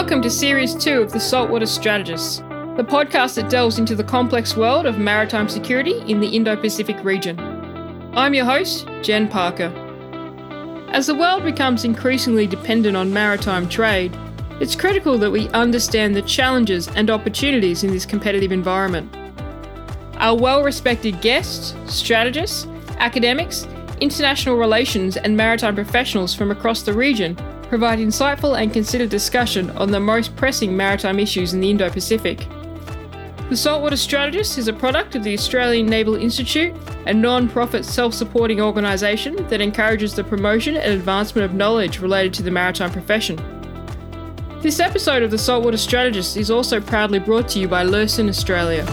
Welcome 0.00 0.22
to 0.22 0.30
Series 0.30 0.74
2 0.74 1.02
of 1.02 1.12
The 1.12 1.20
Saltwater 1.20 1.66
Strategists, 1.66 2.38
the 2.38 2.86
podcast 2.88 3.34
that 3.34 3.50
delves 3.50 3.78
into 3.78 3.94
the 3.94 4.02
complex 4.02 4.56
world 4.56 4.86
of 4.86 4.96
maritime 4.96 5.46
security 5.46 6.00
in 6.10 6.20
the 6.20 6.26
Indo 6.26 6.56
Pacific 6.56 7.04
region. 7.04 7.38
I'm 8.14 8.32
your 8.32 8.46
host, 8.46 8.88
Jen 9.02 9.28
Parker. 9.28 9.70
As 10.88 11.06
the 11.06 11.14
world 11.14 11.44
becomes 11.44 11.84
increasingly 11.84 12.46
dependent 12.46 12.96
on 12.96 13.12
maritime 13.12 13.68
trade, 13.68 14.16
it's 14.58 14.74
critical 14.74 15.18
that 15.18 15.30
we 15.30 15.50
understand 15.50 16.16
the 16.16 16.22
challenges 16.22 16.88
and 16.88 17.10
opportunities 17.10 17.84
in 17.84 17.90
this 17.90 18.06
competitive 18.06 18.52
environment. 18.52 19.14
Our 20.14 20.34
well 20.34 20.64
respected 20.64 21.20
guests, 21.20 21.74
strategists, 21.94 22.66
academics, 22.96 23.68
international 24.00 24.56
relations, 24.56 25.18
and 25.18 25.36
maritime 25.36 25.74
professionals 25.74 26.34
from 26.34 26.50
across 26.50 26.80
the 26.80 26.94
region 26.94 27.36
provide 27.70 28.00
insightful 28.00 28.60
and 28.60 28.72
considered 28.72 29.08
discussion 29.08 29.70
on 29.70 29.92
the 29.92 30.00
most 30.00 30.34
pressing 30.34 30.76
maritime 30.76 31.20
issues 31.20 31.54
in 31.54 31.60
the 31.60 31.70
Indo 31.70 31.88
Pacific. 31.88 32.46
The 33.48 33.56
Saltwater 33.56 33.96
Strategist 33.96 34.58
is 34.58 34.66
a 34.66 34.72
product 34.72 35.14
of 35.14 35.22
the 35.22 35.32
Australian 35.34 35.86
Naval 35.86 36.16
Institute, 36.16 36.74
a 37.06 37.14
non 37.14 37.48
profit 37.48 37.84
self 37.84 38.12
supporting 38.12 38.60
organisation 38.60 39.36
that 39.48 39.60
encourages 39.60 40.14
the 40.14 40.24
promotion 40.24 40.76
and 40.76 40.94
advancement 40.94 41.44
of 41.44 41.54
knowledge 41.54 42.00
related 42.00 42.34
to 42.34 42.42
the 42.42 42.50
maritime 42.50 42.90
profession. 42.90 43.36
This 44.60 44.80
episode 44.80 45.22
of 45.22 45.30
the 45.30 45.38
Saltwater 45.38 45.76
Strategist 45.76 46.36
is 46.36 46.50
also 46.50 46.80
proudly 46.80 47.20
brought 47.20 47.48
to 47.50 47.60
you 47.60 47.68
by 47.68 47.84
Luerssen 47.84 48.28
Australia. 48.28 48.84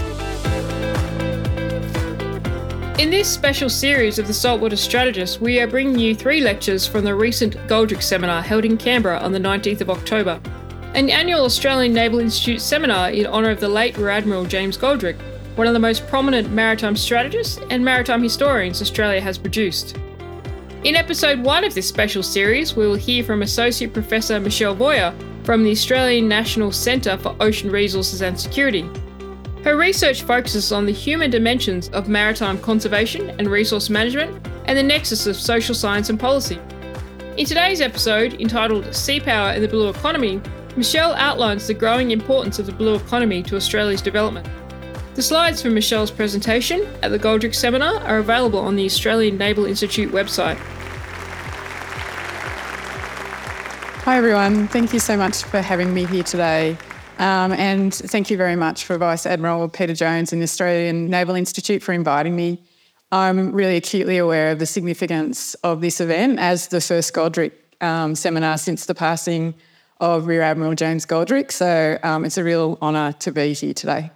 In 2.98 3.12
this 3.12 3.32
special 3.32 3.70
series 3.70 4.18
of 4.18 4.26
the 4.26 4.34
Saltwater 4.34 4.76
Strategist, 4.76 5.40
we 5.40 5.60
are 5.60 5.68
bringing 5.68 6.00
you 6.00 6.16
three 6.16 6.42
lectures 6.42 6.88
from 6.88 7.04
the 7.04 7.14
recent 7.14 7.56
Goldrick 7.68 8.02
seminar 8.02 8.42
held 8.42 8.66
in 8.66 8.76
Canberra 8.76 9.20
on 9.20 9.32
the 9.32 9.40
19th 9.40 9.82
of 9.82 9.92
October, 9.92 10.42
an 10.96 11.12
annual 11.12 11.46
Australian 11.46 11.94
Naval 11.94 12.18
Institute 12.18 12.60
seminar 12.60 13.12
in 13.12 13.28
honour 13.28 13.52
of 13.52 13.60
the 13.60 13.70
late 13.70 13.96
Rear 14.00 14.10
Admiral 14.10 14.46
James 14.46 14.80
Goldrick, 14.80 15.16
one 15.56 15.68
of 15.68 15.74
the 15.74 15.80
most 15.80 16.08
prominent 16.08 16.50
maritime 16.50 16.96
strategists 16.96 17.60
and 17.70 17.86
maritime 17.86 18.24
historians 18.24 18.82
Australia 18.82 19.22
has 19.22 19.38
produced. 19.38 19.96
In 20.84 20.96
episode 20.96 21.44
one 21.44 21.64
of 21.64 21.76
this 21.76 21.88
special 21.88 22.24
series, 22.24 22.76
we 22.76 22.88
will 22.88 22.96
hear 22.96 23.24
from 23.24 23.44
Associate 23.44 23.94
Professor 23.94 24.40
Michelle 24.40 24.76
Voyer 24.76 25.14
from 25.44 25.64
the 25.64 25.72
Australian 25.72 26.28
National 26.28 26.72
Centre 26.72 27.18
for 27.18 27.36
Ocean 27.42 27.70
Resources 27.70 28.24
and 28.24 28.40
Security, 28.40 28.90
her 29.64 29.76
research 29.76 30.24
focuses 30.24 30.72
on 30.72 30.86
the 30.86 30.92
human 30.92 31.30
dimensions 31.30 31.90
of 31.90 32.08
maritime 32.08 32.58
conservation 32.60 33.30
and 33.32 33.50
resource 33.50 33.90
management 33.90 34.48
and 34.66 34.78
the 34.78 34.84
nexus 34.84 35.28
of 35.28 35.36
social 35.36 35.76
science 35.76 36.10
and 36.10 36.20
policy. 36.20 36.60
In 37.38 37.46
today's 37.46 37.82
episode, 37.82 38.40
entitled 38.42 38.94
Sea 38.96 39.20
Power 39.20 39.50
and 39.50 39.64
the 39.64 39.68
Blue 39.68 39.90
Economy, 39.90 40.42
Michelle 40.76 41.14
outlines 41.16 41.68
the 41.68 41.74
growing 41.74 42.12
importance 42.12 42.60
of 42.60 42.66
the 42.66 42.72
blue 42.72 42.96
economy 42.96 43.42
to 43.44 43.56
Australia's 43.56 44.02
development. 44.02 44.48
The 45.16 45.24
slides 45.24 45.62
from 45.62 45.74
Michelle's 45.74 46.12
presentation 46.12 46.88
at 47.02 47.10
the 47.10 47.18
Goldrick 47.18 47.56
seminar 47.56 47.96
are 48.02 48.20
available 48.20 48.60
on 48.60 48.76
the 48.76 48.86
Australian 48.86 49.38
Naval 49.38 49.66
Institute 49.66 50.12
website. 50.12 50.58
Hi 54.04 54.18
everyone, 54.18 54.68
thank 54.68 54.94
you 54.94 55.00
so 55.00 55.18
much 55.18 55.44
for 55.44 55.62
having 55.62 55.94
me 55.94 56.06
here 56.06 56.24
today. 56.24 56.78
Um, 57.20 57.52
and 57.54 57.94
thank 57.94 58.30
you 58.30 58.38
very 58.38 58.56
much 58.56 58.86
for 58.86 58.98
Vice 58.98 59.26
Admiral 59.26 59.68
Peter 59.70 59.94
Jones 59.94 60.32
and 60.32 60.42
the 60.42 60.44
Australian 60.44 61.10
Naval 61.10 61.36
Institute 61.36 61.82
for 61.82 61.94
inviting 61.94 62.36
me. 62.36 62.62
I'm 63.12 63.52
really 63.54 63.78
acutely 63.78 64.18
aware 64.18 64.52
of 64.52 64.60
the 64.60 64.66
significance 64.66 65.56
of 65.56 65.82
this 65.82 66.00
event 66.00 66.40
as 66.40 66.68
the 66.68 66.82
first 66.82 67.14
Goldrick 67.14 67.54
um, 67.82 68.16
seminar 68.16 68.58
since 68.58 68.86
the 68.86 68.94
passing 68.94 69.56
of 70.00 70.28
Rear 70.28 70.44
Admiral 70.44 70.76
James 70.76 71.06
Goldrick. 71.06 71.52
So 71.52 71.98
um, 72.04 72.24
it's 72.24 72.38
a 72.38 72.44
real 72.44 72.78
honour 72.82 73.14
to 73.14 73.32
be 73.32 73.54
here 73.54 73.74
today. 73.74 74.12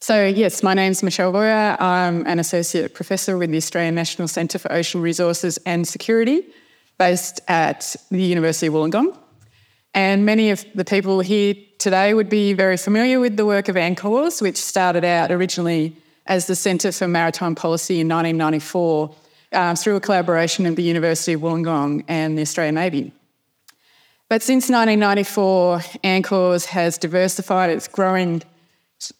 So, 0.00 0.26
yes, 0.26 0.64
my 0.64 0.74
name's 0.74 1.00
Michelle 1.04 1.32
Voyer. 1.32 1.80
I'm 1.80 2.26
an 2.26 2.40
Associate 2.40 2.92
Professor 2.92 3.38
with 3.38 3.52
the 3.52 3.56
Australian 3.56 3.94
National 3.94 4.26
Centre 4.26 4.58
for 4.58 4.72
Ocean 4.72 5.00
Resources 5.00 5.58
and 5.64 5.86
Security, 5.86 6.42
based 6.98 7.40
at 7.46 7.94
the 8.10 8.20
University 8.20 8.66
of 8.66 8.74
Wollongong. 8.74 9.16
And 9.94 10.24
many 10.24 10.50
of 10.50 10.64
the 10.74 10.84
people 10.84 11.20
here 11.20 11.54
today 11.78 12.14
would 12.14 12.30
be 12.30 12.54
very 12.54 12.76
familiar 12.76 13.20
with 13.20 13.36
the 13.36 13.44
work 13.44 13.68
of 13.68 13.76
ANCORS, 13.76 14.40
which 14.40 14.56
started 14.56 15.04
out 15.04 15.30
originally 15.30 15.96
as 16.26 16.46
the 16.46 16.56
Centre 16.56 16.92
for 16.92 17.08
Maritime 17.08 17.54
Policy 17.54 18.00
in 18.00 18.08
1994 18.08 19.14
uh, 19.52 19.74
through 19.74 19.96
a 19.96 20.00
collaboration 20.00 20.64
of 20.66 20.76
the 20.76 20.82
University 20.82 21.34
of 21.34 21.40
Wollongong 21.42 22.04
and 22.08 22.38
the 22.38 22.42
Australian 22.42 22.76
Navy. 22.76 23.12
But 24.28 24.42
since 24.42 24.70
1994, 24.70 25.80
ANCORS 26.04 26.64
has 26.66 26.96
diversified, 26.96 27.68
it's 27.68 27.86
growing. 27.86 28.42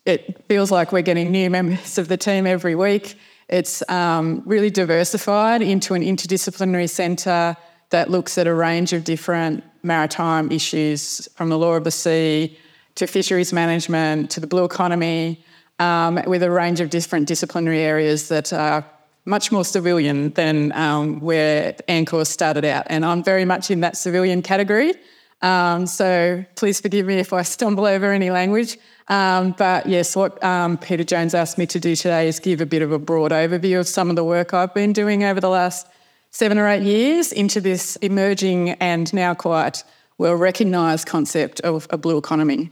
It 0.05 0.43
feels 0.47 0.71
like 0.71 0.91
we're 0.91 1.03
getting 1.03 1.31
new 1.31 1.49
members 1.51 1.99
of 1.99 2.07
the 2.07 2.17
team 2.17 2.47
every 2.47 2.73
week. 2.73 3.15
It's 3.47 3.87
um, 3.91 4.41
really 4.45 4.71
diversified 4.71 5.61
into 5.61 5.93
an 5.93 6.01
interdisciplinary 6.01 6.89
centre 6.89 7.55
that 7.91 8.09
looks 8.09 8.39
at 8.39 8.47
a 8.47 8.53
range 8.55 8.93
of 8.93 9.03
different 9.03 9.63
maritime 9.83 10.51
issues 10.51 11.27
from 11.35 11.49
the 11.49 11.57
law 11.57 11.73
of 11.73 11.83
the 11.83 11.91
sea 11.91 12.57
to 12.95 13.07
fisheries 13.07 13.51
management 13.53 14.31
to 14.31 14.39
the 14.39 14.47
blue 14.47 14.63
economy, 14.63 15.43
um, 15.79 16.21
with 16.25 16.43
a 16.43 16.51
range 16.51 16.79
of 16.79 16.89
different 16.89 17.27
disciplinary 17.27 17.79
areas 17.79 18.29
that 18.29 18.53
are 18.53 18.85
much 19.25 19.51
more 19.51 19.65
civilian 19.65 20.29
than 20.31 20.71
um, 20.73 21.19
where 21.19 21.75
ANCORS 21.87 22.27
started 22.27 22.65
out. 22.65 22.85
And 22.87 23.05
I'm 23.05 23.23
very 23.23 23.45
much 23.45 23.71
in 23.71 23.79
that 23.81 23.97
civilian 23.97 24.41
category. 24.41 24.93
Um, 25.41 25.87
so 25.87 26.43
please 26.55 26.79
forgive 26.79 27.05
me 27.05 27.15
if 27.15 27.33
I 27.33 27.41
stumble 27.41 27.85
over 27.85 28.11
any 28.11 28.31
language. 28.31 28.77
Um, 29.09 29.53
but 29.57 29.85
yes, 29.85 30.15
what 30.15 30.41
um, 30.43 30.77
Peter 30.77 31.03
Jones 31.03 31.33
asked 31.33 31.57
me 31.57 31.65
to 31.67 31.79
do 31.79 31.95
today 31.95 32.27
is 32.27 32.39
give 32.39 32.61
a 32.61 32.65
bit 32.65 32.81
of 32.81 32.91
a 32.91 32.99
broad 32.99 33.31
overview 33.31 33.79
of 33.79 33.87
some 33.87 34.09
of 34.09 34.15
the 34.15 34.23
work 34.23 34.53
I've 34.53 34.73
been 34.73 34.93
doing 34.93 35.23
over 35.23 35.41
the 35.41 35.49
last 35.49 35.87
seven 36.33 36.57
or 36.57 36.67
eight 36.67 36.81
years 36.81 37.31
into 37.31 37.61
this 37.61 37.95
emerging 37.97 38.71
and 38.71 39.13
now 39.13 39.33
quite 39.33 39.83
well 40.17 40.35
recognised 40.35 41.07
concept 41.07 41.61
of 41.61 41.87
a 41.91 41.97
blue 41.97 42.17
economy. 42.17 42.71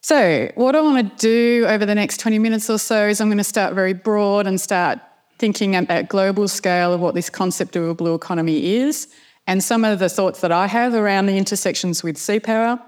So, 0.00 0.50
what 0.54 0.74
I 0.74 0.80
want 0.80 0.98
to 1.08 1.16
do 1.16 1.66
over 1.66 1.86
the 1.86 1.94
next 1.94 2.18
20 2.20 2.38
minutes 2.38 2.68
or 2.68 2.78
so 2.78 3.08
is 3.08 3.20
I'm 3.20 3.28
going 3.28 3.38
to 3.38 3.44
start 3.44 3.74
very 3.74 3.92
broad 3.92 4.46
and 4.46 4.60
start 4.60 4.98
thinking 5.38 5.74
at 5.74 6.08
global 6.08 6.48
scale 6.48 6.92
of 6.92 7.00
what 7.00 7.14
this 7.14 7.30
concept 7.30 7.76
of 7.76 7.84
a 7.84 7.94
blue 7.94 8.14
economy 8.14 8.76
is 8.76 9.08
and 9.46 9.62
some 9.62 9.84
of 9.84 9.98
the 9.98 10.08
thoughts 10.08 10.40
that 10.40 10.52
I 10.52 10.66
have 10.66 10.94
around 10.94 11.26
the 11.26 11.36
intersections 11.36 12.02
with 12.02 12.16
sea 12.16 12.40
power. 12.40 12.78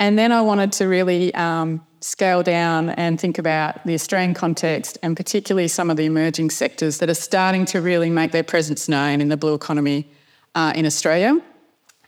And 0.00 0.18
then 0.18 0.32
I 0.32 0.40
wanted 0.40 0.72
to 0.72 0.86
really 0.86 1.32
um, 1.34 1.86
scale 2.00 2.42
down 2.42 2.88
and 2.90 3.20
think 3.20 3.36
about 3.38 3.84
the 3.86 3.92
Australian 3.92 4.32
context 4.32 4.96
and 5.02 5.14
particularly 5.14 5.68
some 5.68 5.90
of 5.90 5.98
the 5.98 6.06
emerging 6.06 6.48
sectors 6.50 6.98
that 6.98 7.10
are 7.10 7.14
starting 7.14 7.66
to 7.66 7.82
really 7.82 8.08
make 8.08 8.32
their 8.32 8.42
presence 8.42 8.88
known 8.88 9.20
in 9.20 9.28
the 9.28 9.36
blue 9.36 9.52
economy 9.52 10.10
uh, 10.54 10.72
in 10.74 10.86
Australia 10.86 11.38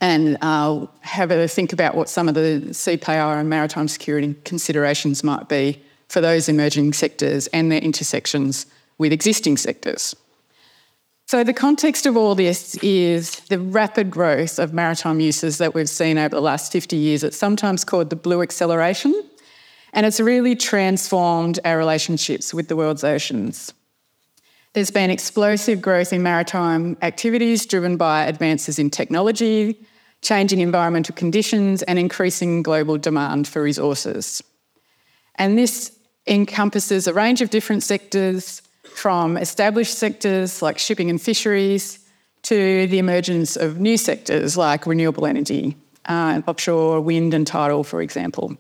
and 0.01 0.39
uh, 0.41 0.87
have 1.03 1.31
a 1.31 1.47
think 1.47 1.75
about 1.75 1.95
what 1.95 2.09
some 2.09 2.29
of 2.29 2.35
the 2.35 2.73
sea 2.73 2.97
power 2.97 3.39
and 3.39 3.51
maritime 3.51 3.87
security 3.87 4.35
considerations 4.45 5.23
might 5.23 5.51
be 5.51 5.81
for 6.09 6.23
those 6.23 6.49
emerging 6.49 6.95
sectors 6.95 7.47
and 7.49 7.71
their 7.71 7.81
intersections 7.81 8.65
with 8.97 9.13
existing 9.13 9.59
sectors. 9.59 10.17
So, 11.33 11.43
the 11.43 11.55
context 11.55 12.05
of 12.05 12.15
all 12.15 12.35
this 12.35 12.75
is 12.83 13.37
the 13.49 13.59
rapid 13.59 14.11
growth 14.11 14.59
of 14.59 14.75
maritime 14.75 15.19
uses 15.19 15.57
that 15.57 15.75
we've 15.75 15.89
seen 15.89 16.19
over 16.19 16.29
the 16.29 16.43
last 16.43 16.71
50 16.71 16.95
years. 16.95 17.25
It's 17.25 17.39
sometimes 17.39 17.85
called 17.85 18.11
the 18.11 18.17
blue 18.17 18.43
acceleration. 18.43 19.19
And 19.95 20.05
it's 20.05 20.21
really 20.21 20.55
transformed 20.55 21.59
our 21.65 21.79
relationships 21.79 22.53
with 22.53 22.69
the 22.69 22.77
world's 22.77 23.03
oceans. 23.03 23.73
There's 24.75 24.91
been 24.91 25.09
explosive 25.09 25.81
growth 25.81 26.13
in 26.13 26.23
maritime 26.23 26.99
activities 27.01 27.65
driven 27.65 27.97
by 27.97 28.27
advances 28.27 28.79
in 28.79 28.91
technology, 28.91 29.81
changing 30.21 30.61
environmental 30.61 31.15
conditions, 31.15 31.83
and 31.85 31.99
increasing 31.99 32.63
global 32.63 32.99
demand 32.99 33.49
for 33.49 33.63
resources. 33.63 34.43
And 35.37 35.57
this 35.57 35.99
encompasses 36.27 37.07
a 37.07 37.15
range 37.15 37.41
of 37.41 37.49
different 37.49 37.85
sectors, 37.85 38.61
from 38.85 39.37
established 39.37 39.99
sectors 39.99 40.63
like 40.63 40.79
shipping 40.79 41.11
and 41.11 41.21
fisheries 41.21 41.99
to 42.43 42.87
the 42.89 42.99
emergence 42.99 43.57
of 43.57 43.79
new 43.79 43.97
sectors 43.97 44.57
like 44.57 44.87
renewable 44.87 45.27
energy, 45.27 45.77
uh, 46.07 46.43
offshore 46.47 47.01
wind 47.01 47.35
and 47.35 47.47
tidal, 47.47 47.85
for 47.85 48.03
example. 48.03 48.57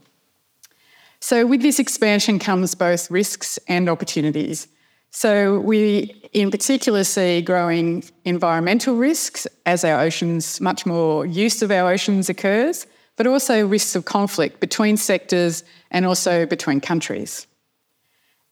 So, 1.20 1.46
with 1.46 1.62
this 1.62 1.78
expansion 1.78 2.38
comes 2.38 2.74
both 2.74 3.10
risks 3.10 3.58
and 3.68 3.88
opportunities. 3.88 4.68
So, 5.10 5.60
we 5.60 6.20
in 6.32 6.50
particular 6.50 7.04
see 7.04 7.42
growing 7.42 8.04
environmental 8.24 8.96
risks 8.96 9.46
as 9.66 9.84
our 9.84 10.00
oceans, 10.00 10.60
much 10.60 10.86
more 10.86 11.26
use 11.26 11.62
of 11.62 11.70
our 11.70 11.92
oceans 11.92 12.28
occurs, 12.28 12.86
but 13.16 13.26
also 13.26 13.66
risks 13.66 13.94
of 13.94 14.04
conflict 14.04 14.58
between 14.60 14.96
sectors 14.96 15.64
and 15.90 16.06
also 16.06 16.46
between 16.46 16.80
countries. 16.80 17.46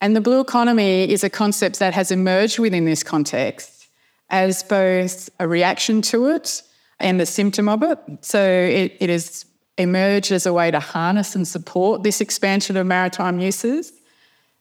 And 0.00 0.17
the 0.17 0.20
blue 0.20 0.41
economy 0.41 1.11
is 1.11 1.23
a 1.25 1.31
concept 1.31 1.79
that 1.79 1.94
has 1.94 2.11
emerged 2.11 2.58
within 2.58 2.85
this 2.85 3.02
context 3.02 3.88
as 4.31 4.62
both 4.62 5.29
a 5.38 5.47
reaction 5.47 6.00
to 6.02 6.29
it 6.29 6.62
and 6.99 7.20
the 7.20 7.26
symptom 7.26 7.69
of 7.69 7.82
it. 7.82 7.99
So 8.23 8.41
it, 8.41 8.97
it 9.00 9.11
has 9.11 9.44
emerged 9.76 10.32
as 10.32 10.47
a 10.47 10.52
way 10.52 10.70
to 10.70 10.81
harness 10.81 11.35
and 11.35 11.47
support 11.47 12.02
this 12.02 12.20
expansion 12.20 12.76
of 12.76 12.87
maritime 12.87 13.41
uses. 13.41 13.93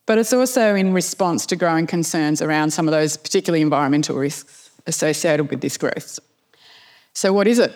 But 0.06 0.18
it's 0.18 0.34
also 0.34 0.76
in 0.76 0.94
response 0.94 1.46
to 1.48 1.56
growing 1.56 1.86
concerns 1.86 2.42
around 2.42 2.72
some 2.72 2.88
of 2.88 2.92
those 2.92 3.16
particularly 3.16 3.62
environmental 3.62 4.16
risks 4.16 4.72
associated 4.88 5.52
with 5.52 5.62
this 5.62 5.78
growth. 5.78 6.20
So, 7.14 7.32
what 7.32 7.48
is 7.48 7.60
it? 7.60 7.74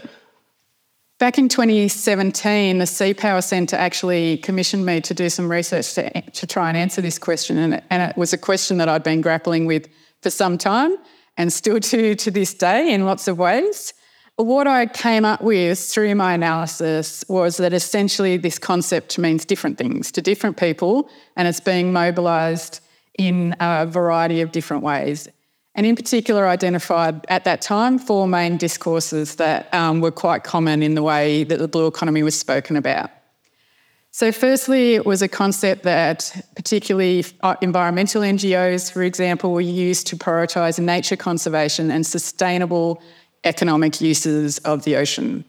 Back 1.24 1.38
in 1.38 1.48
2017, 1.48 2.80
the 2.80 2.86
Sea 2.86 3.14
Power 3.14 3.40
Centre 3.40 3.78
actually 3.78 4.40
commissioned 4.40 4.86
me 4.86 5.00
to 5.00 5.14
do 5.14 5.30
some 5.30 5.50
research 5.50 5.94
to, 5.94 6.22
to 6.22 6.46
try 6.46 6.68
and 6.68 6.76
answer 6.76 7.00
this 7.00 7.18
question. 7.18 7.58
And, 7.58 7.82
and 7.90 8.12
it 8.12 8.18
was 8.18 8.34
a 8.34 8.38
question 8.38 8.78
that 8.80 8.90
I'd 8.90 9.04
been 9.04 9.22
grappling 9.22 9.66
with 9.66 9.88
for 10.22 10.30
some 10.30 10.58
time 10.58 10.98
and 11.38 11.54
still 11.54 11.80
do 11.80 12.14
to 12.14 12.30
this 12.30 12.54
day 12.54 12.94
in 12.94 13.06
lots 13.06 13.30
of 13.30 13.38
ways. 13.38 13.94
What 14.36 14.68
I 14.68 14.86
came 14.86 15.24
up 15.24 15.42
with 15.42 15.80
through 15.80 16.14
my 16.16 16.34
analysis 16.34 17.24
was 17.30 17.56
that 17.56 17.72
essentially 17.72 18.36
this 18.36 18.60
concept 18.60 19.18
means 19.18 19.46
different 19.46 19.78
things 19.78 20.12
to 20.12 20.22
different 20.22 20.58
people 20.58 21.10
and 21.38 21.48
it's 21.48 21.62
being 21.62 21.94
mobilised 21.94 22.82
in 23.18 23.56
a 23.62 23.86
variety 23.86 24.42
of 24.42 24.52
different 24.52 24.84
ways 24.84 25.30
and 25.76 25.86
in 25.86 25.96
particular 25.96 26.48
identified 26.48 27.26
at 27.30 27.46
that 27.46 27.62
time 27.62 27.98
four 27.98 28.28
main 28.28 28.58
discourses 28.58 29.36
that 29.38 29.74
um, 29.74 30.02
were 30.02 30.12
quite 30.12 30.44
common 30.44 30.84
in 30.84 30.96
the 30.96 31.04
way 31.04 31.44
that 31.44 31.58
the 31.60 31.68
blue 31.68 31.88
economy 31.88 32.24
was 32.24 32.38
spoken 32.38 32.76
about. 32.76 33.10
So, 34.12 34.32
firstly, 34.32 34.94
it 34.94 35.08
was 35.08 35.24
a 35.24 35.28
concept 35.28 35.82
that 35.84 36.46
particularly 36.56 37.26
uh, 37.42 37.56
environmental 37.64 38.22
NGOs, 38.22 38.92
for 38.92 39.02
example, 39.02 39.54
were 39.54 39.62
used 39.62 40.06
to 40.08 40.16
prioritise 40.16 40.78
nature 40.78 41.16
conservation 41.16 41.90
and 41.90 42.06
sustainable 42.06 43.02
economic 43.44 44.00
uses 44.02 44.60
of 44.60 44.84
the 44.84 44.98
ocean, 44.98 45.44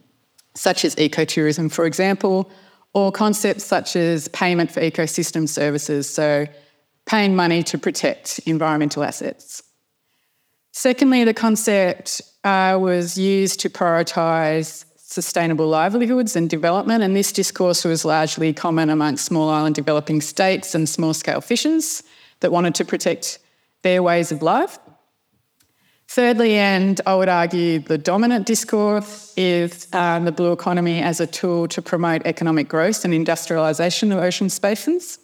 such 0.55 0.83
as 0.83 0.95
ecotourism, 0.95 1.71
for 1.71 1.85
example, 1.85 2.49
or 2.95 3.11
concepts 3.11 3.63
such 3.63 3.95
as 3.95 4.29
payment 4.29 4.71
for 4.71 4.81
ecosystem 4.81 5.47
services, 5.47 6.09
so 6.09 6.47
paying 7.05 7.35
money 7.35 7.61
to 7.61 7.77
protect 7.77 8.39
environmental 8.47 9.03
assets. 9.03 9.61
Secondly, 10.77 11.23
the 11.23 11.33
concept 11.33 12.21
uh, 12.43 12.77
was 12.77 13.17
used 13.17 13.61
to 13.61 13.69
prioritise 13.69 14.83
sustainable 14.97 15.69
livelihoods 15.69 16.35
and 16.35 16.49
development, 16.49 17.01
and 17.01 17.15
this 17.15 17.31
discourse 17.31 17.85
was 17.85 18.03
largely 18.03 18.51
common 18.51 18.89
amongst 18.89 19.23
small 19.23 19.49
island 19.49 19.73
developing 19.73 20.19
states 20.19 20.75
and 20.75 20.89
small 20.89 21.13
scale 21.13 21.39
fishers 21.39 22.03
that 22.41 22.51
wanted 22.51 22.75
to 22.75 22.83
protect 22.83 23.39
their 23.83 24.03
ways 24.03 24.33
of 24.33 24.41
life. 24.41 24.77
Thirdly, 26.09 26.55
and 26.55 26.99
I 27.05 27.15
would 27.15 27.29
argue 27.29 27.79
the 27.79 27.97
dominant 27.97 28.45
discourse, 28.45 29.33
is 29.37 29.87
um, 29.93 30.25
the 30.25 30.33
blue 30.33 30.51
economy 30.51 31.01
as 31.01 31.21
a 31.21 31.25
tool 31.25 31.69
to 31.69 31.81
promote 31.81 32.23
economic 32.25 32.67
growth 32.67 33.05
and 33.05 33.13
industrialisation 33.13 34.11
of 34.11 34.17
ocean 34.17 34.49
spaces. 34.49 35.19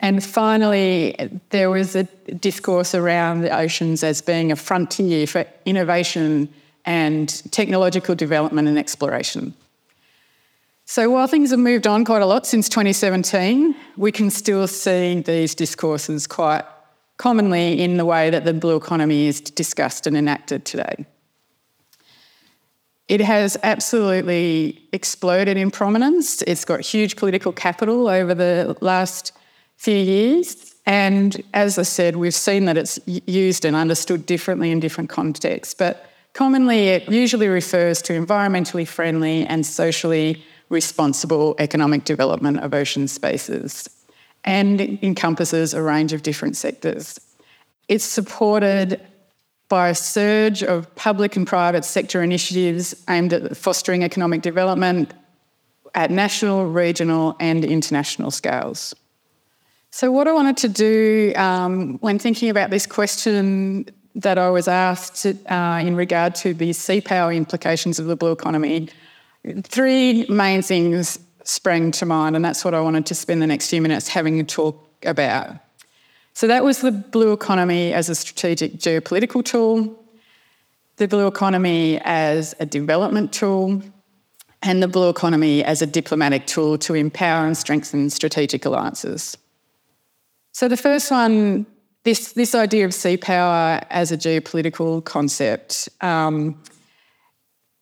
And 0.00 0.22
finally, 0.22 1.40
there 1.50 1.70
was 1.70 1.96
a 1.96 2.04
discourse 2.04 2.94
around 2.94 3.40
the 3.40 3.56
oceans 3.56 4.02
as 4.02 4.20
being 4.20 4.52
a 4.52 4.56
frontier 4.56 5.26
for 5.26 5.46
innovation 5.64 6.48
and 6.84 7.28
technological 7.50 8.14
development 8.14 8.68
and 8.68 8.78
exploration. 8.78 9.54
So, 10.84 11.10
while 11.10 11.26
things 11.26 11.50
have 11.50 11.58
moved 11.58 11.86
on 11.86 12.04
quite 12.04 12.22
a 12.22 12.26
lot 12.26 12.46
since 12.46 12.68
2017, 12.68 13.74
we 13.96 14.12
can 14.12 14.30
still 14.30 14.68
see 14.68 15.20
these 15.20 15.54
discourses 15.54 16.26
quite 16.26 16.64
commonly 17.16 17.80
in 17.80 17.96
the 17.96 18.04
way 18.04 18.30
that 18.30 18.44
the 18.44 18.52
blue 18.52 18.76
economy 18.76 19.26
is 19.26 19.40
discussed 19.40 20.06
and 20.06 20.16
enacted 20.16 20.64
today. 20.64 21.06
It 23.08 23.20
has 23.20 23.56
absolutely 23.62 24.86
exploded 24.92 25.56
in 25.56 25.70
prominence. 25.70 26.42
It's 26.42 26.64
got 26.64 26.80
huge 26.80 27.16
political 27.16 27.52
capital 27.52 28.08
over 28.08 28.34
the 28.34 28.76
last 28.80 29.32
few 29.76 29.96
years. 29.96 30.74
And 30.86 31.42
as 31.54 31.78
I 31.78 31.82
said, 31.82 32.16
we've 32.16 32.34
seen 32.34 32.64
that 32.66 32.76
it's 32.76 32.98
used 33.06 33.64
and 33.64 33.74
understood 33.74 34.26
differently 34.26 34.70
in 34.70 34.80
different 34.80 35.10
contexts. 35.10 35.74
But 35.74 36.08
commonly, 36.32 36.88
it 36.88 37.08
usually 37.08 37.48
refers 37.48 38.00
to 38.02 38.12
environmentally 38.12 38.86
friendly 38.86 39.44
and 39.46 39.66
socially 39.66 40.44
responsible 40.68 41.54
economic 41.58 42.04
development 42.04 42.60
of 42.60 42.74
ocean 42.74 43.08
spaces 43.08 43.88
and 44.44 44.80
encompasses 45.02 45.74
a 45.74 45.82
range 45.82 46.12
of 46.12 46.22
different 46.22 46.56
sectors. 46.56 47.18
It's 47.88 48.04
supported 48.04 49.00
by 49.68 49.88
a 49.88 49.94
surge 49.94 50.62
of 50.62 50.92
public 50.94 51.34
and 51.36 51.46
private 51.46 51.84
sector 51.84 52.22
initiatives 52.22 52.94
aimed 53.08 53.32
at 53.32 53.56
fostering 53.56 54.04
economic 54.04 54.42
development 54.42 55.12
at 55.94 56.10
national, 56.10 56.66
regional, 56.66 57.36
and 57.40 57.64
international 57.64 58.30
scales. 58.30 58.94
So, 59.98 60.12
what 60.12 60.28
I 60.28 60.32
wanted 60.34 60.58
to 60.58 60.68
do 60.68 61.32
um, 61.36 61.96
when 62.00 62.18
thinking 62.18 62.50
about 62.50 62.68
this 62.68 62.86
question 62.86 63.86
that 64.14 64.36
I 64.36 64.50
was 64.50 64.68
asked 64.68 65.24
uh, 65.24 65.80
in 65.82 65.96
regard 65.96 66.34
to 66.34 66.52
the 66.52 66.74
sea 66.74 67.00
power 67.00 67.32
implications 67.32 67.98
of 67.98 68.04
the 68.04 68.14
blue 68.14 68.32
economy, 68.32 68.90
three 69.62 70.26
main 70.26 70.60
things 70.60 71.18
sprang 71.44 71.92
to 71.92 72.04
mind, 72.04 72.36
and 72.36 72.44
that's 72.44 72.62
what 72.62 72.74
I 72.74 72.80
wanted 72.82 73.06
to 73.06 73.14
spend 73.14 73.40
the 73.40 73.46
next 73.46 73.70
few 73.70 73.80
minutes 73.80 74.06
having 74.06 74.38
a 74.38 74.44
talk 74.44 74.86
about. 75.06 75.56
So, 76.34 76.46
that 76.46 76.62
was 76.62 76.82
the 76.82 76.92
blue 76.92 77.32
economy 77.32 77.94
as 77.94 78.10
a 78.10 78.14
strategic 78.14 78.74
geopolitical 78.74 79.42
tool, 79.42 79.98
the 80.96 81.08
blue 81.08 81.26
economy 81.26 82.02
as 82.04 82.54
a 82.60 82.66
development 82.66 83.32
tool, 83.32 83.80
and 84.62 84.82
the 84.82 84.88
blue 84.88 85.08
economy 85.08 85.64
as 85.64 85.80
a 85.80 85.86
diplomatic 85.86 86.46
tool 86.46 86.76
to 86.76 86.92
empower 86.92 87.46
and 87.46 87.56
strengthen 87.56 88.10
strategic 88.10 88.66
alliances. 88.66 89.38
So 90.56 90.68
the 90.68 90.76
first 90.78 91.10
one, 91.10 91.66
this 92.04 92.32
this 92.32 92.54
idea 92.54 92.86
of 92.86 92.94
sea 92.94 93.18
power 93.18 93.78
as 93.90 94.10
a 94.10 94.16
geopolitical 94.16 95.04
concept. 95.04 95.86
Um, 96.00 96.62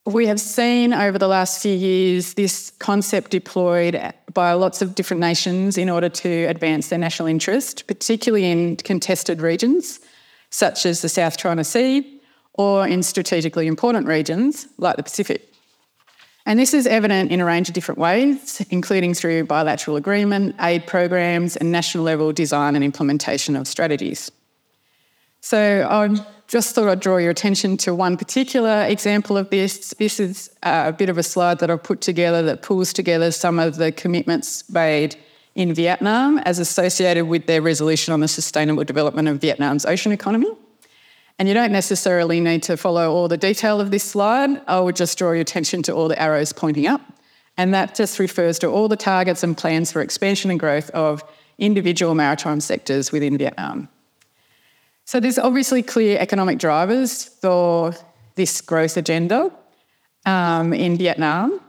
we 0.07 0.27
have 0.27 0.41
seen 0.41 0.93
over 0.93 1.17
the 1.17 1.29
last 1.29 1.63
few 1.63 1.73
years 1.73 2.35
this 2.35 2.73
concept 2.81 3.31
deployed 3.31 4.13
by 4.33 4.55
lots 4.55 4.83
of 4.83 4.97
different 4.97 5.21
nations 5.21 5.79
in 5.79 5.89
order 5.89 6.09
to 6.09 6.47
advance 6.47 6.89
their 6.89 6.99
national 6.99 7.29
interest, 7.29 7.87
particularly 7.87 8.51
in 8.51 8.75
contested 8.79 9.41
regions 9.41 10.01
such 10.51 10.85
as 10.85 11.01
the 11.01 11.09
South 11.09 11.37
China 11.37 11.63
Sea 11.63 12.21
or 12.55 12.89
in 12.89 13.05
strategically 13.05 13.69
important 13.69 14.09
regions 14.09 14.67
like 14.79 14.97
the 14.97 15.05
Pacific. 15.05 15.54
And 16.47 16.59
this 16.59 16.75
is 16.75 16.87
evident 16.87 17.31
in 17.33 17.41
a 17.41 17.45
range 17.45 17.69
of 17.69 17.75
different 17.75 17.99
ways, 17.99 18.61
including 18.69 19.15
through 19.15 19.45
bilateral 19.45 19.97
agreement, 19.97 20.55
aid 20.61 20.87
programs, 20.87 21.57
and 21.57 21.73
national 21.73 22.05
level 22.05 22.33
design 22.33 22.75
and 22.75 22.85
implementation 22.85 23.57
of 23.57 23.67
strategies. 23.67 24.31
So 25.41 25.87
I 25.91 26.09
just 26.49 26.75
thought 26.75 26.89
I'd 26.89 27.01
draw 27.01 27.17
your 27.17 27.31
attention 27.31 27.77
to 27.79 27.95
one 27.95 28.17
particular 28.17 28.85
example 28.85 29.37
of 29.39 29.49
this. 29.51 29.95
This 29.99 30.21
is 30.21 30.51
a 30.63 30.93
bit 30.93 31.09
of 31.09 31.17
a 31.17 31.23
slide 31.23 31.61
that 31.61 31.71
I've 31.71 31.83
put 31.83 32.01
together 32.03 32.43
that 32.43 32.63
pulls 32.63 32.93
together 32.93 33.31
some 33.31 33.59
of 33.59 33.77
the 33.77 33.93
commitments 33.93 34.69
made 34.71 35.17
in 35.55 35.73
Vietnam 35.73 36.39
as 36.39 36.59
associated 36.59 37.27
with 37.27 37.47
their 37.47 37.63
resolution 37.63 38.13
on 38.13 38.21
the 38.21 38.29
sustainable 38.29 38.85
development 38.85 39.29
of 39.29 39.41
Vietnam's 39.41 39.87
ocean 39.87 40.13
economy. 40.13 40.51
And 41.39 41.49
you 41.49 41.55
don't 41.55 41.73
necessarily 41.73 42.41
need 42.41 42.63
to 42.65 42.77
follow 42.77 43.13
all 43.13 43.27
the 43.29 43.37
detail 43.37 43.81
of 43.81 43.91
this 43.91 44.05
slide. 44.05 44.61
I 44.69 44.79
would 44.81 44.97
just 44.97 45.19
draw 45.19 45.33
your 45.33 45.41
attention 45.41 45.83
to 45.85 45.93
all 45.93 46.09
the 46.09 46.21
arrows 46.21 46.53
pointing 46.53 46.87
up. 46.87 47.01
And 47.57 47.75
that 47.75 47.95
just 47.95 48.19
refers 48.19 48.59
to 48.61 48.69
all 48.69 48.89
the 48.89 48.97
targets 48.97 49.43
and 49.43 49.57
plans 49.57 49.93
for 49.93 50.01
expansion 50.01 50.51
and 50.51 50.61
growth 50.61 50.91
of 50.91 51.23
individual 51.59 52.15
maritime 52.15 52.61
sectors 52.61 53.13
within 53.13 53.39
Vietnam. 53.39 53.89
So 55.05 55.21
there's 55.21 55.39
obviously 55.39 55.83
clear 55.83 56.19
economic 56.19 56.59
drivers 56.59 57.25
for 57.25 57.95
this 58.37 58.61
growth 58.61 58.97
agenda 58.97 59.53
um, 60.27 60.73
in 60.73 60.97
Vietnam, 60.97 61.61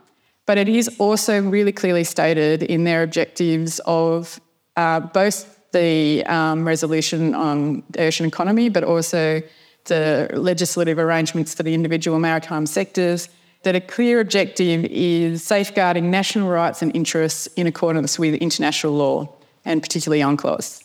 but 0.46 0.58
it 0.58 0.70
is 0.70 0.96
also 1.00 1.42
really 1.42 1.72
clearly 1.72 2.04
stated 2.04 2.64
in 2.64 2.84
their 2.84 3.04
objectives 3.04 3.80
of 3.86 4.40
uh, 4.76 5.00
both 5.02 5.55
the 5.76 6.26
um, 6.26 6.66
resolution 6.66 7.36
on 7.36 7.84
the 7.90 8.02
ocean 8.08 8.26
economy, 8.26 8.70
but 8.70 8.84
also 8.84 9.42
the 9.86 10.30
legislative 10.34 10.98
arrangements 10.98 11.54
for 11.54 11.64
the 11.64 11.74
individual 11.74 12.18
maritime 12.18 12.66
sectors, 12.66 13.30
that 13.64 13.76
a 13.76 13.82
clear 13.82 14.20
objective 14.20 14.86
is 14.86 15.44
safeguarding 15.44 16.10
national 16.10 16.50
rights 16.50 16.82
and 16.82 16.96
interests 16.96 17.48
in 17.56 17.68
accordance 17.68 18.18
with 18.18 18.34
international 18.36 18.94
law, 18.94 19.28
and 19.66 19.82
particularly 19.82 20.24
UNCLOS. 20.24 20.84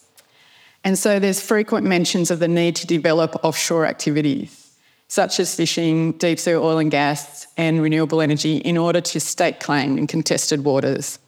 And 0.83 0.99
so 0.99 1.19
there's 1.19 1.41
frequent 1.41 1.87
mentions 1.87 2.31
of 2.31 2.39
the 2.39 2.49
need 2.49 2.75
to 2.77 2.87
develop 2.87 3.45
offshore 3.45 3.87
activities, 3.87 4.75
such 5.09 5.39
as 5.39 5.55
fishing, 5.55 6.13
deep 6.13 6.39
sea 6.39 6.55
oil 6.55 6.79
and 6.79 6.91
gas, 6.91 7.47
and 7.57 7.81
renewable 7.83 8.21
energy, 8.21 8.57
in 8.57 8.77
order 8.77 9.01
to 9.01 9.21
stake 9.21 9.61
claim 9.61 9.99
in 9.99 10.07
contested 10.07 10.65
waters 10.65 11.19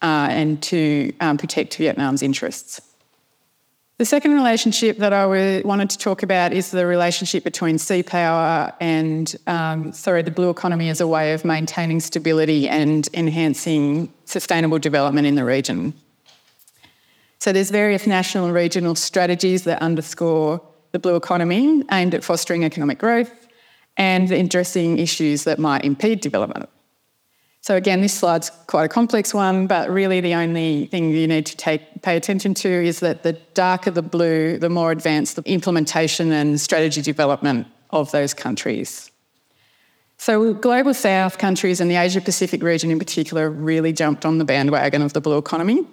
uh, 0.00 0.28
and 0.30 0.62
to 0.62 1.12
um, 1.20 1.36
protect 1.36 1.76
Vietnam's 1.76 2.22
interests. 2.22 2.80
The 4.00 4.06
second 4.06 4.32
relationship 4.32 4.96
that 4.96 5.12
I 5.12 5.26
wanted 5.62 5.90
to 5.90 5.98
talk 5.98 6.22
about 6.22 6.54
is 6.54 6.70
the 6.70 6.86
relationship 6.86 7.44
between 7.44 7.76
sea 7.76 8.02
power 8.02 8.72
and, 8.80 9.36
um, 9.46 9.92
sorry, 9.92 10.22
the 10.22 10.30
blue 10.30 10.48
economy 10.48 10.88
as 10.88 11.02
a 11.02 11.06
way 11.06 11.34
of 11.34 11.44
maintaining 11.44 12.00
stability 12.00 12.66
and 12.66 13.06
enhancing 13.12 14.10
sustainable 14.24 14.78
development 14.78 15.26
in 15.26 15.34
the 15.34 15.44
region. 15.44 15.92
So 17.40 17.52
there's 17.52 17.70
various 17.70 18.06
national 18.06 18.46
and 18.46 18.54
regional 18.54 18.94
strategies 18.94 19.64
that 19.64 19.82
underscore 19.82 20.62
the 20.92 20.98
blue 20.98 21.16
economy 21.16 21.82
aimed 21.92 22.14
at 22.14 22.24
fostering 22.24 22.64
economic 22.64 22.98
growth 22.98 23.48
and 23.98 24.32
addressing 24.32 24.98
issues 24.98 25.44
that 25.44 25.58
might 25.58 25.84
impede 25.84 26.22
development. 26.22 26.70
So 27.62 27.76
again, 27.76 28.00
this 28.00 28.14
slide's 28.14 28.50
quite 28.66 28.84
a 28.84 28.88
complex 28.88 29.34
one, 29.34 29.66
but 29.66 29.90
really 29.90 30.20
the 30.20 30.34
only 30.34 30.86
thing 30.86 31.10
you 31.10 31.26
need 31.26 31.44
to 31.46 31.56
take, 31.56 32.00
pay 32.02 32.16
attention 32.16 32.54
to 32.54 32.68
is 32.68 33.00
that 33.00 33.22
the 33.22 33.34
darker 33.54 33.90
the 33.90 34.02
blue, 34.02 34.58
the 34.58 34.70
more 34.70 34.90
advanced 34.90 35.36
the 35.36 35.42
implementation 35.44 36.32
and 36.32 36.58
strategy 36.58 37.02
development 37.02 37.66
of 37.90 38.10
those 38.12 38.32
countries. 38.32 39.10
So 40.16 40.54
global 40.54 40.94
south 40.94 41.38
countries 41.38 41.80
and 41.80 41.90
the 41.90 41.96
Asia 41.96 42.20
Pacific 42.20 42.62
region 42.62 42.90
in 42.90 42.98
particular 42.98 43.50
really 43.50 43.92
jumped 43.92 44.24
on 44.24 44.38
the 44.38 44.44
bandwagon 44.44 45.02
of 45.02 45.12
the 45.12 45.20
blue 45.20 45.38
economy. 45.38 45.86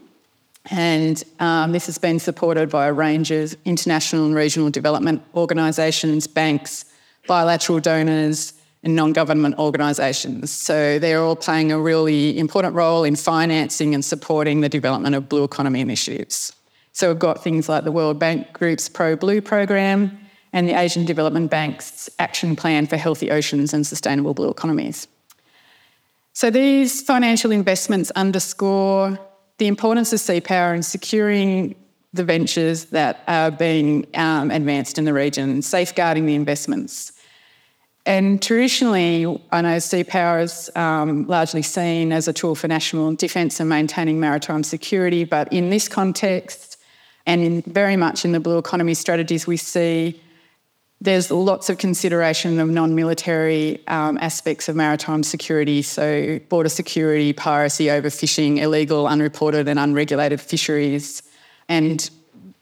And 0.70 1.22
um, 1.40 1.72
this 1.72 1.86
has 1.86 1.98
been 1.98 2.20
supported 2.20 2.70
by 2.70 2.88
a 2.88 2.94
range 2.94 3.32
of 3.32 3.56
international 3.64 4.26
and 4.26 4.36
regional 4.36 4.70
development 4.70 5.22
organisations, 5.34 6.28
banks, 6.28 6.86
bilateral 7.26 7.80
donors, 7.80 8.54
and 8.84 8.96
non 8.96 9.14
government 9.14 9.58
organisations. 9.58 10.52
So 10.52 11.00
they're 11.00 11.22
all 11.22 11.36
playing 11.36 11.72
a 11.72 11.80
really 11.80 12.38
important 12.38 12.76
role 12.76 13.04
in 13.04 13.16
financing 13.16 13.94
and 13.94 14.04
supporting 14.04 14.62
the 14.62 14.70
development 14.70 15.16
of 15.16 15.30
blue 15.30 15.44
economy 15.44 15.82
initiatives. 15.82 16.54
So 16.94 17.10
we've 17.10 17.20
got 17.20 17.44
things 17.44 17.70
like 17.70 17.84
the 17.84 17.92
World 17.92 18.18
Bank 18.18 18.54
Group's 18.54 18.90
PROBLUE 18.90 19.42
program 19.42 20.18
and 20.54 20.68
the 20.68 20.74
Asian 20.74 21.06
Development 21.06 21.52
Bank's 21.52 22.10
Action 22.18 22.56
Plan 22.56 22.88
for 22.88 22.98
Healthy 22.98 23.30
Oceans 23.30 23.74
and 23.74 23.86
Sustainable 23.86 24.34
Blue 24.34 24.50
Economies. 24.50 25.08
So 26.34 26.50
these 26.50 27.02
financial 27.02 27.52
investments 27.52 28.12
underscore 28.12 29.20
the 29.58 29.68
importance 29.68 30.14
of 30.14 30.20
sea 30.20 30.40
power 30.40 30.74
in 30.74 30.84
securing 30.84 31.76
the 32.14 32.24
ventures 32.24 32.86
that 32.86 33.24
are 33.28 33.52
being 33.52 34.06
um, 34.14 34.52
advanced 34.52 34.98
in 34.98 35.06
the 35.06 35.14
region, 35.14 35.62
safeguarding 35.62 36.26
the 36.26 36.36
investments. 36.36 37.12
And 38.08 38.42
traditionally, 38.42 39.26
I 39.52 39.60
know 39.60 39.80
sea 39.80 40.06
power 40.06 40.40
is 40.40 40.72
um, 40.78 41.28
largely 41.28 41.62
seen 41.62 42.14
as 42.14 42.30
a 42.30 42.34
tool 42.34 42.56
for 42.56 42.70
national 42.70 43.16
defence 43.16 43.60
and 43.60 43.68
maintaining 43.68 44.18
maritime 44.18 44.64
security, 44.64 45.26
but 45.26 45.52
in 45.52 45.70
this 45.70 45.90
context, 45.90 46.78
and 47.26 47.44
in 47.44 47.62
very 47.64 47.98
much 47.98 48.24
in 48.24 48.32
the 48.32 48.40
blue 48.40 48.60
economy 48.60 48.94
strategies, 48.94 49.46
we 49.46 49.58
see 49.58 50.22
there's 51.02 51.30
lots 51.30 51.70
of 51.70 51.80
consideration 51.80 52.62
of 52.62 52.70
non 52.70 52.96
military 52.96 53.86
um, 53.90 54.18
aspects 54.20 54.70
of 54.70 54.78
maritime 54.78 55.22
security, 55.22 55.82
so 55.82 56.40
border 56.48 56.70
security, 56.70 57.34
piracy, 57.34 57.88
overfishing, 57.88 58.58
illegal, 58.60 59.06
unreported, 59.06 59.68
and 59.68 59.78
unregulated 59.78 60.40
fisheries, 60.40 61.24
and 61.68 62.10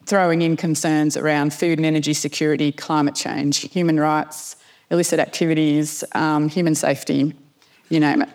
throwing 0.08 0.42
in 0.42 0.58
concerns 0.58 1.16
around 1.16 1.54
food 1.54 1.78
and 1.78 1.86
energy 1.86 2.16
security, 2.16 2.72
climate 2.72 3.14
change, 3.14 3.72
human 3.72 4.00
rights, 4.00 4.56
illicit 4.96 5.20
activities, 5.20 6.04
um, 6.14 6.50
human 6.50 6.74
safety, 6.74 7.34
you 7.90 8.00
name 8.00 8.22
it. 8.24 8.30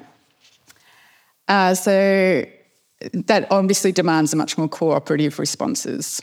Uh, 1.49 1.75
so 1.75 2.45
that 3.13 3.51
obviously 3.51 3.93
demands 3.93 4.33
a 4.33 4.37
much 4.37 4.57
more 4.57 4.69
cooperative 4.69 5.39
responses. 5.39 6.23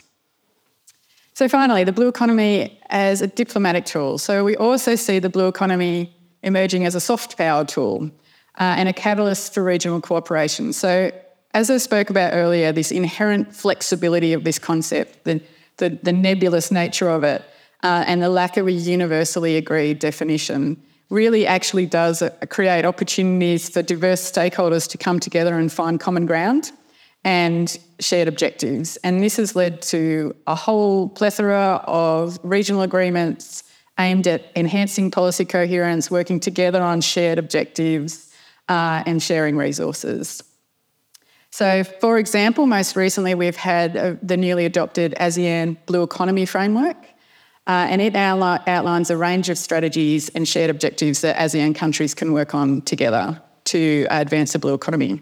So, 1.34 1.48
finally, 1.48 1.84
the 1.84 1.92
blue 1.92 2.08
economy 2.08 2.80
as 2.88 3.20
a 3.20 3.26
diplomatic 3.26 3.84
tool. 3.84 4.18
So, 4.18 4.42
we 4.44 4.56
also 4.56 4.94
see 4.94 5.18
the 5.18 5.28
blue 5.28 5.48
economy 5.48 6.12
emerging 6.42 6.84
as 6.84 6.94
a 6.94 7.00
soft 7.00 7.36
power 7.36 7.64
tool 7.64 8.10
uh, 8.58 8.74
and 8.78 8.88
a 8.88 8.92
catalyst 8.92 9.54
for 9.54 9.62
regional 9.62 10.00
cooperation. 10.00 10.72
So, 10.72 11.12
as 11.54 11.70
I 11.70 11.76
spoke 11.78 12.10
about 12.10 12.32
earlier, 12.34 12.72
this 12.72 12.90
inherent 12.90 13.54
flexibility 13.54 14.32
of 14.32 14.44
this 14.44 14.58
concept, 14.58 15.24
the, 15.24 15.40
the, 15.76 15.90
the 16.02 16.12
nebulous 16.12 16.70
nature 16.70 17.08
of 17.08 17.24
it, 17.24 17.44
uh, 17.82 18.04
and 18.06 18.22
the 18.22 18.28
lack 18.28 18.56
of 18.56 18.66
a 18.66 18.72
universally 18.72 19.56
agreed 19.56 19.98
definition 19.98 20.82
really 21.10 21.46
actually 21.46 21.86
does 21.86 22.22
uh, 22.22 22.30
create 22.50 22.84
opportunities 22.84 23.68
for 23.68 23.82
diverse 23.82 24.30
stakeholders 24.30 24.88
to 24.90 24.98
come 24.98 25.18
together 25.20 25.58
and 25.58 25.72
find 25.72 26.00
common 26.00 26.26
ground 26.26 26.72
and 27.24 27.78
shared 28.00 28.28
objectives. 28.28 28.96
And 28.98 29.22
this 29.22 29.36
has 29.36 29.56
led 29.56 29.82
to 29.82 30.34
a 30.46 30.54
whole 30.54 31.08
plethora 31.08 31.82
of 31.86 32.38
regional 32.42 32.82
agreements 32.82 33.64
aimed 33.98 34.26
at 34.26 34.52
enhancing 34.54 35.10
policy 35.10 35.44
coherence, 35.44 36.10
working 36.10 36.38
together 36.38 36.80
on 36.80 37.00
shared 37.00 37.38
objectives, 37.38 38.32
uh, 38.68 39.02
and 39.06 39.22
sharing 39.22 39.56
resources. 39.56 40.42
So, 41.50 41.82
for 41.82 42.18
example, 42.18 42.66
most 42.66 42.94
recently 42.94 43.34
we've 43.34 43.56
had 43.56 43.96
uh, 43.96 44.14
the 44.22 44.36
newly 44.36 44.66
adopted 44.66 45.14
ASEAN 45.18 45.78
Blue 45.86 46.02
Economy 46.02 46.44
Framework, 46.44 46.96
uh, 47.68 47.86
and 47.90 48.00
it 48.00 48.16
outlines 48.16 49.10
a 49.10 49.16
range 49.16 49.50
of 49.50 49.58
strategies 49.58 50.30
and 50.30 50.48
shared 50.48 50.70
objectives 50.70 51.20
that 51.20 51.36
ASEAN 51.36 51.74
countries 51.74 52.14
can 52.14 52.32
work 52.32 52.54
on 52.54 52.80
together 52.82 53.40
to 53.64 54.06
advance 54.10 54.54
the 54.54 54.58
blue 54.58 54.72
economy. 54.72 55.20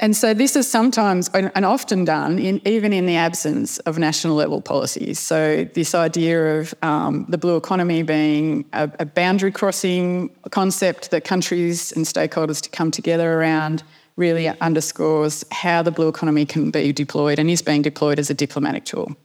And 0.00 0.14
so 0.14 0.34
this 0.34 0.54
is 0.56 0.68
sometimes 0.68 1.30
and 1.30 1.64
often 1.64 2.04
done 2.04 2.38
in, 2.38 2.60
even 2.66 2.92
in 2.92 3.06
the 3.06 3.16
absence 3.16 3.78
of 3.80 3.96
national 3.96 4.34
level 4.34 4.60
policies. 4.60 5.18
So 5.18 5.64
this 5.72 5.94
idea 5.94 6.58
of 6.58 6.74
um, 6.82 7.24
the 7.28 7.38
blue 7.38 7.56
economy 7.56 8.02
being 8.02 8.66
a, 8.72 8.90
a 8.98 9.06
boundary 9.06 9.52
crossing 9.52 10.30
concept 10.50 11.10
that 11.12 11.24
countries 11.24 11.92
and 11.92 12.04
stakeholders 12.04 12.60
to 12.62 12.70
come 12.70 12.90
together 12.90 13.40
around 13.40 13.82
really 14.16 14.48
underscores 14.48 15.44
how 15.52 15.80
the 15.82 15.90
blue 15.90 16.08
economy 16.08 16.44
can 16.44 16.70
be 16.70 16.92
deployed 16.92 17.38
and 17.38 17.48
is 17.48 17.62
being 17.62 17.80
deployed 17.80 18.18
as 18.18 18.28
a 18.30 18.34
diplomatic 18.34 18.84
tool. 18.84 19.16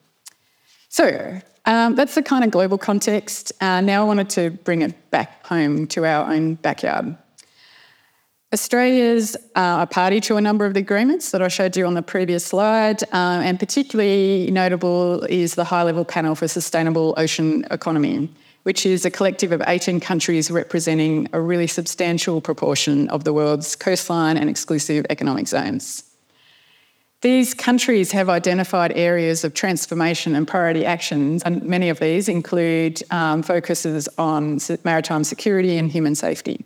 So 0.87 1.41
um, 1.69 1.93
that's 1.93 2.15
the 2.15 2.23
kind 2.23 2.43
of 2.43 2.49
global 2.49 2.79
context. 2.79 3.51
Uh, 3.61 3.79
now 3.79 4.01
I 4.01 4.05
wanted 4.05 4.29
to 4.31 4.49
bring 4.49 4.81
it 4.81 5.11
back 5.11 5.45
home 5.45 5.85
to 5.89 6.03
our 6.03 6.33
own 6.33 6.55
backyard. 6.55 7.15
Australia's 8.51 9.35
uh, 9.55 9.77
a 9.81 9.85
party 9.85 10.19
to 10.21 10.37
a 10.37 10.41
number 10.41 10.65
of 10.65 10.73
the 10.73 10.79
agreements 10.79 11.29
that 11.29 11.43
I 11.43 11.47
showed 11.47 11.77
you 11.77 11.85
on 11.85 11.93
the 11.93 12.01
previous 12.01 12.43
slide, 12.43 13.03
uh, 13.13 13.43
and 13.45 13.59
particularly 13.59 14.49
notable 14.51 15.23
is 15.25 15.53
the 15.53 15.63
High 15.63 15.83
Level 15.83 16.03
Panel 16.03 16.33
for 16.33 16.47
Sustainable 16.47 17.13
Ocean 17.17 17.63
Economy, 17.69 18.33
which 18.63 18.87
is 18.87 19.05
a 19.05 19.11
collective 19.11 19.51
of 19.51 19.61
18 19.67 19.99
countries 19.99 20.49
representing 20.49 21.27
a 21.33 21.39
really 21.39 21.67
substantial 21.67 22.41
proportion 22.41 23.07
of 23.09 23.25
the 23.25 23.33
world's 23.33 23.75
coastline 23.75 24.37
and 24.37 24.49
exclusive 24.49 25.05
economic 25.11 25.47
zones. 25.47 26.08
These 27.21 27.53
countries 27.53 28.13
have 28.13 28.29
identified 28.29 28.93
areas 28.95 29.43
of 29.43 29.53
transformation 29.53 30.35
and 30.35 30.47
priority 30.47 30.85
actions, 30.85 31.43
and 31.43 31.61
many 31.63 31.89
of 31.89 31.99
these 31.99 32.29
include 32.29 33.03
um, 33.11 33.43
focuses 33.43 34.07
on 34.17 34.59
maritime 34.85 35.25
security 35.25 35.77
and 35.77 35.91
human 35.91 36.15
safety. 36.15 36.63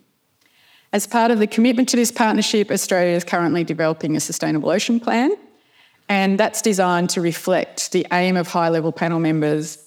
As 0.91 1.07
part 1.07 1.31
of 1.31 1.39
the 1.39 1.47
commitment 1.47 1.89
to 1.89 1.95
this 1.95 2.11
partnership, 2.11 2.69
Australia 2.69 3.15
is 3.15 3.23
currently 3.23 3.63
developing 3.63 4.15
a 4.15 4.19
sustainable 4.19 4.69
ocean 4.69 4.99
plan, 4.99 5.31
and 6.07 6.39
that's 6.39 6.61
designed 6.61 7.09
to 7.11 7.21
reflect 7.21 7.91
the 7.91 8.05
aim 8.13 8.37
of 8.37 8.47
high 8.47 8.69
level 8.69 8.91
panel 8.91 9.19
members 9.19 9.79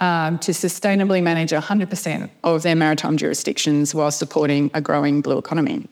um, 0.00 0.38
to 0.40 0.52
sustainably 0.52 1.22
manage 1.22 1.50
100% 1.50 2.28
of 2.44 2.62
their 2.62 2.76
maritime 2.76 3.16
jurisdictions 3.16 3.94
while 3.94 4.10
supporting 4.10 4.70
a 4.74 4.82
growing 4.82 5.22
blue 5.22 5.38
economy. 5.38 5.88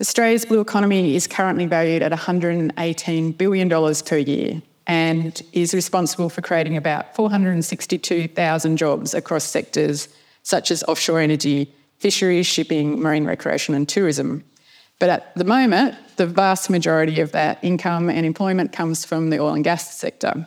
Australia's 0.00 0.44
blue 0.44 0.60
economy 0.60 1.16
is 1.16 1.26
currently 1.26 1.64
valued 1.64 2.02
at 2.02 2.12
$118 2.12 3.38
billion 3.38 3.94
per 4.04 4.18
year 4.18 4.62
and 4.86 5.42
is 5.52 5.72
responsible 5.72 6.28
for 6.28 6.42
creating 6.42 6.76
about 6.76 7.16
462,000 7.16 8.76
jobs 8.76 9.14
across 9.14 9.44
sectors 9.44 10.08
such 10.42 10.70
as 10.70 10.84
offshore 10.84 11.18
energy, 11.20 11.74
fisheries, 11.98 12.46
shipping, 12.46 13.00
marine 13.00 13.24
recreation, 13.24 13.74
and 13.74 13.88
tourism. 13.88 14.44
But 14.98 15.08
at 15.08 15.34
the 15.34 15.44
moment, 15.44 15.94
the 16.16 16.26
vast 16.26 16.68
majority 16.68 17.20
of 17.20 17.32
that 17.32 17.58
income 17.62 18.10
and 18.10 18.24
employment 18.26 18.72
comes 18.72 19.04
from 19.04 19.30
the 19.30 19.40
oil 19.40 19.54
and 19.54 19.64
gas 19.64 19.98
sector. 19.98 20.46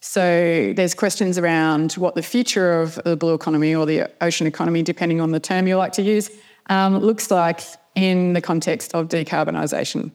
So 0.00 0.72
there's 0.74 0.94
questions 0.94 1.38
around 1.38 1.92
what 1.92 2.14
the 2.14 2.22
future 2.22 2.80
of 2.80 2.96
the 3.04 3.16
blue 3.16 3.34
economy 3.34 3.74
or 3.74 3.86
the 3.86 4.10
ocean 4.20 4.46
economy, 4.46 4.82
depending 4.82 5.20
on 5.20 5.32
the 5.32 5.40
term 5.40 5.66
you 5.66 5.76
like 5.76 5.92
to 5.92 6.02
use, 6.02 6.30
um, 6.68 6.98
looks 6.98 7.30
like 7.30 7.60
in 7.96 8.34
the 8.34 8.40
context 8.40 8.94
of 8.94 9.08
decarbonisation. 9.08 10.12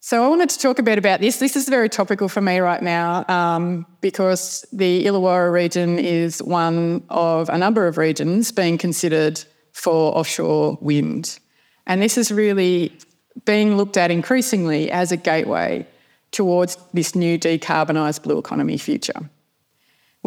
So 0.00 0.24
I 0.24 0.28
wanted 0.28 0.48
to 0.50 0.58
talk 0.58 0.78
a 0.78 0.82
bit 0.82 0.96
about 0.96 1.20
this. 1.20 1.38
This 1.38 1.54
is 1.54 1.68
very 1.68 1.88
topical 1.88 2.28
for 2.28 2.40
me 2.40 2.58
right 2.58 2.82
now 2.82 3.26
um, 3.28 3.84
because 4.00 4.64
the 4.72 5.04
Illawarra 5.04 5.52
region 5.52 5.98
is 5.98 6.42
one 6.42 7.04
of 7.10 7.48
a 7.50 7.58
number 7.58 7.86
of 7.86 7.98
regions 7.98 8.50
being 8.50 8.78
considered 8.78 9.44
for 9.72 10.16
offshore 10.16 10.78
wind. 10.80 11.38
And 11.86 12.00
this 12.00 12.16
is 12.16 12.32
really 12.32 12.96
being 13.44 13.76
looked 13.76 13.96
at 13.96 14.10
increasingly 14.10 14.90
as 14.90 15.12
a 15.12 15.16
gateway 15.16 15.86
towards 16.30 16.78
this 16.92 17.14
new 17.14 17.38
decarbonised 17.38 18.22
blue 18.22 18.38
economy 18.38 18.78
future. 18.78 19.28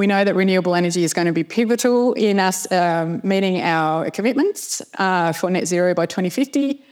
We 0.02 0.08
know 0.08 0.24
that 0.24 0.34
renewable 0.34 0.74
energy 0.74 1.04
is 1.04 1.14
going 1.14 1.28
to 1.28 1.32
be 1.32 1.44
pivotal 1.44 2.14
in 2.14 2.40
us 2.40 2.66
um, 2.72 3.22
meeting 3.24 3.62
our 3.62 4.10
commitments 4.10 4.82
uh, 4.98 5.32
for 5.32 5.52
net 5.52 5.68
zero 5.68 5.94
by 5.94 6.08
2050. 6.08 6.84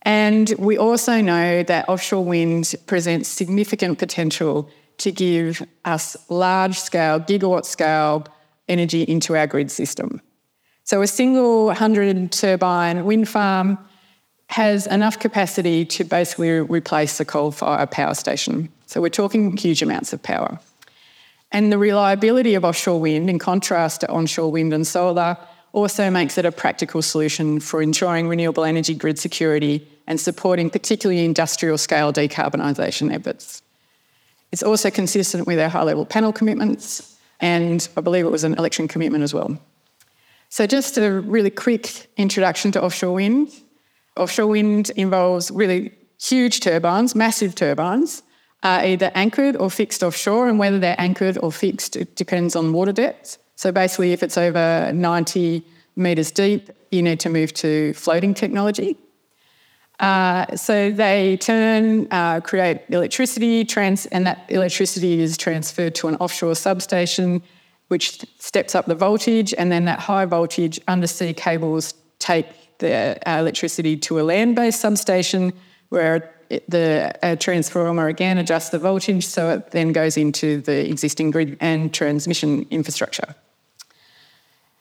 And 0.00 0.48
we 0.58 0.78
also 0.78 1.20
know 1.20 1.62
that 1.62 1.86
offshore 1.90 2.24
wind 2.24 2.74
presents 2.86 3.28
significant 3.28 3.98
potential 3.98 4.70
to 4.96 5.12
give 5.12 5.62
us 5.84 6.16
large 6.30 6.78
scale, 6.78 7.20
gigawatt 7.20 7.66
scale 7.66 8.26
energy 8.66 9.02
into 9.02 9.36
our 9.36 9.46
grid 9.46 9.70
system. 9.70 10.22
So 10.84 11.02
a 11.02 11.06
single 11.06 11.66
100 11.66 12.32
turbine 12.32 13.04
wind 13.04 13.28
farm 13.28 13.76
has 14.46 14.86
enough 14.86 15.18
capacity 15.18 15.84
to 15.84 16.04
basically 16.04 16.48
replace 16.60 17.18
the 17.18 17.26
coal 17.26 17.50
fired 17.50 17.90
power 17.90 18.14
station. 18.14 18.70
So 18.86 19.02
we're 19.02 19.10
talking 19.10 19.54
huge 19.54 19.82
amounts 19.82 20.14
of 20.14 20.22
power. 20.22 20.58
And 21.54 21.70
the 21.70 21.78
reliability 21.78 22.56
of 22.56 22.64
offshore 22.64 23.00
wind, 23.00 23.30
in 23.30 23.38
contrast 23.38 24.00
to 24.00 24.10
onshore 24.10 24.50
wind 24.50 24.74
and 24.74 24.84
solar, 24.84 25.38
also 25.72 26.10
makes 26.10 26.36
it 26.36 26.44
a 26.44 26.50
practical 26.50 27.00
solution 27.00 27.60
for 27.60 27.80
ensuring 27.80 28.26
renewable 28.26 28.64
energy 28.64 28.92
grid 28.92 29.20
security 29.20 29.86
and 30.08 30.20
supporting 30.20 30.68
particularly 30.68 31.24
industrial 31.24 31.78
scale 31.78 32.12
decarbonisation 32.12 33.14
efforts. 33.14 33.62
It's 34.50 34.64
also 34.64 34.90
consistent 34.90 35.46
with 35.46 35.60
our 35.60 35.68
high 35.68 35.84
level 35.84 36.04
panel 36.04 36.32
commitments, 36.32 37.16
and 37.38 37.88
I 37.96 38.00
believe 38.00 38.26
it 38.26 38.32
was 38.32 38.42
an 38.42 38.54
election 38.54 38.88
commitment 38.88 39.22
as 39.22 39.32
well. 39.32 39.56
So, 40.48 40.66
just 40.66 40.98
a 40.98 41.20
really 41.20 41.50
quick 41.50 42.08
introduction 42.16 42.72
to 42.72 42.82
offshore 42.82 43.14
wind. 43.14 43.52
Offshore 44.16 44.48
wind 44.48 44.90
involves 44.96 45.52
really 45.52 45.92
huge 46.20 46.58
turbines, 46.58 47.14
massive 47.14 47.54
turbines, 47.54 48.24
uh, 48.64 48.82
either 48.84 49.12
anchored 49.14 49.56
or 49.56 49.70
fixed 49.70 50.02
offshore, 50.02 50.48
and 50.48 50.58
whether 50.58 50.78
they're 50.78 51.00
anchored 51.00 51.38
or 51.38 51.52
fixed 51.52 51.94
it 51.94 52.16
depends 52.16 52.56
on 52.56 52.72
water 52.72 52.92
depth. 52.92 53.38
So, 53.56 53.70
basically, 53.70 54.12
if 54.12 54.22
it's 54.22 54.36
over 54.36 54.90
90 54.92 55.62
metres 55.96 56.30
deep, 56.32 56.70
you 56.90 57.02
need 57.02 57.20
to 57.20 57.28
move 57.28 57.52
to 57.54 57.92
floating 57.94 58.34
technology. 58.34 58.96
Uh, 60.00 60.56
so 60.56 60.90
they 60.90 61.36
turn, 61.36 62.08
uh, 62.10 62.40
create 62.40 62.80
electricity, 62.88 63.64
trans- 63.64 64.06
and 64.06 64.26
that 64.26 64.44
electricity 64.48 65.20
is 65.20 65.36
transferred 65.36 65.94
to 65.94 66.08
an 66.08 66.16
offshore 66.16 66.56
substation, 66.56 67.42
which 67.88 68.24
steps 68.38 68.74
up 68.74 68.86
the 68.86 68.94
voltage, 68.94 69.54
and 69.56 69.70
then 69.70 69.84
that 69.84 70.00
high 70.00 70.24
voltage 70.24 70.80
undersea 70.88 71.32
cables 71.32 71.94
take 72.18 72.78
the 72.78 73.16
uh, 73.28 73.38
electricity 73.38 73.96
to 73.96 74.20
a 74.20 74.22
land 74.22 74.56
based 74.56 74.80
substation 74.80 75.52
where 75.90 76.33
it, 76.54 76.70
the 76.70 77.12
uh, 77.22 77.36
transformer 77.36 78.08
again 78.08 78.38
adjusts 78.38 78.70
the 78.70 78.78
voltage 78.78 79.26
so 79.26 79.50
it 79.50 79.70
then 79.70 79.92
goes 79.92 80.16
into 80.16 80.60
the 80.62 80.88
existing 80.88 81.30
grid 81.30 81.56
and 81.60 81.92
transmission 81.92 82.66
infrastructure. 82.70 83.34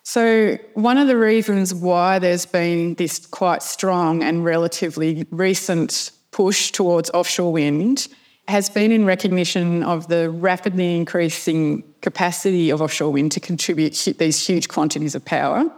So, 0.05 0.57
one 0.73 0.97
of 0.97 1.07
the 1.07 1.17
reasons 1.17 1.73
why 1.73 2.19
there's 2.19 2.45
been 2.45 2.95
this 2.95 3.25
quite 3.25 3.63
strong 3.63 4.21
and 4.21 4.43
relatively 4.43 5.25
recent 5.31 6.11
push 6.31 6.71
towards 6.71 7.09
offshore 7.11 7.53
wind 7.53 8.09
has 8.49 8.69
been 8.69 8.91
in 8.91 9.05
recognition 9.05 9.81
of 9.83 10.09
the 10.09 10.29
rapidly 10.29 10.97
increasing 10.97 11.83
capacity 12.01 12.69
of 12.69 12.81
offshore 12.81 13.13
wind 13.13 13.31
to 13.31 13.39
contribute 13.39 13.93
these 14.17 14.45
huge 14.45 14.67
quantities 14.67 15.15
of 15.15 15.23
power 15.23 15.71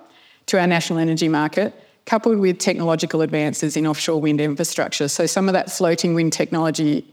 to 0.47 0.59
our 0.59 0.65
national 0.65 0.97
energy 0.97 1.27
market, 1.27 1.73
coupled 2.05 2.39
with 2.39 2.59
technological 2.59 3.21
advances 3.21 3.75
in 3.75 3.87
offshore 3.87 4.21
wind 4.21 4.39
infrastructure. 4.39 5.07
So, 5.07 5.25
some 5.25 5.49
of 5.49 5.53
that 5.53 5.71
floating 5.71 6.13
wind 6.13 6.33
technology 6.33 7.05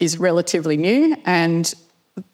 is 0.00 0.18
relatively 0.18 0.76
new, 0.76 1.16
and 1.24 1.72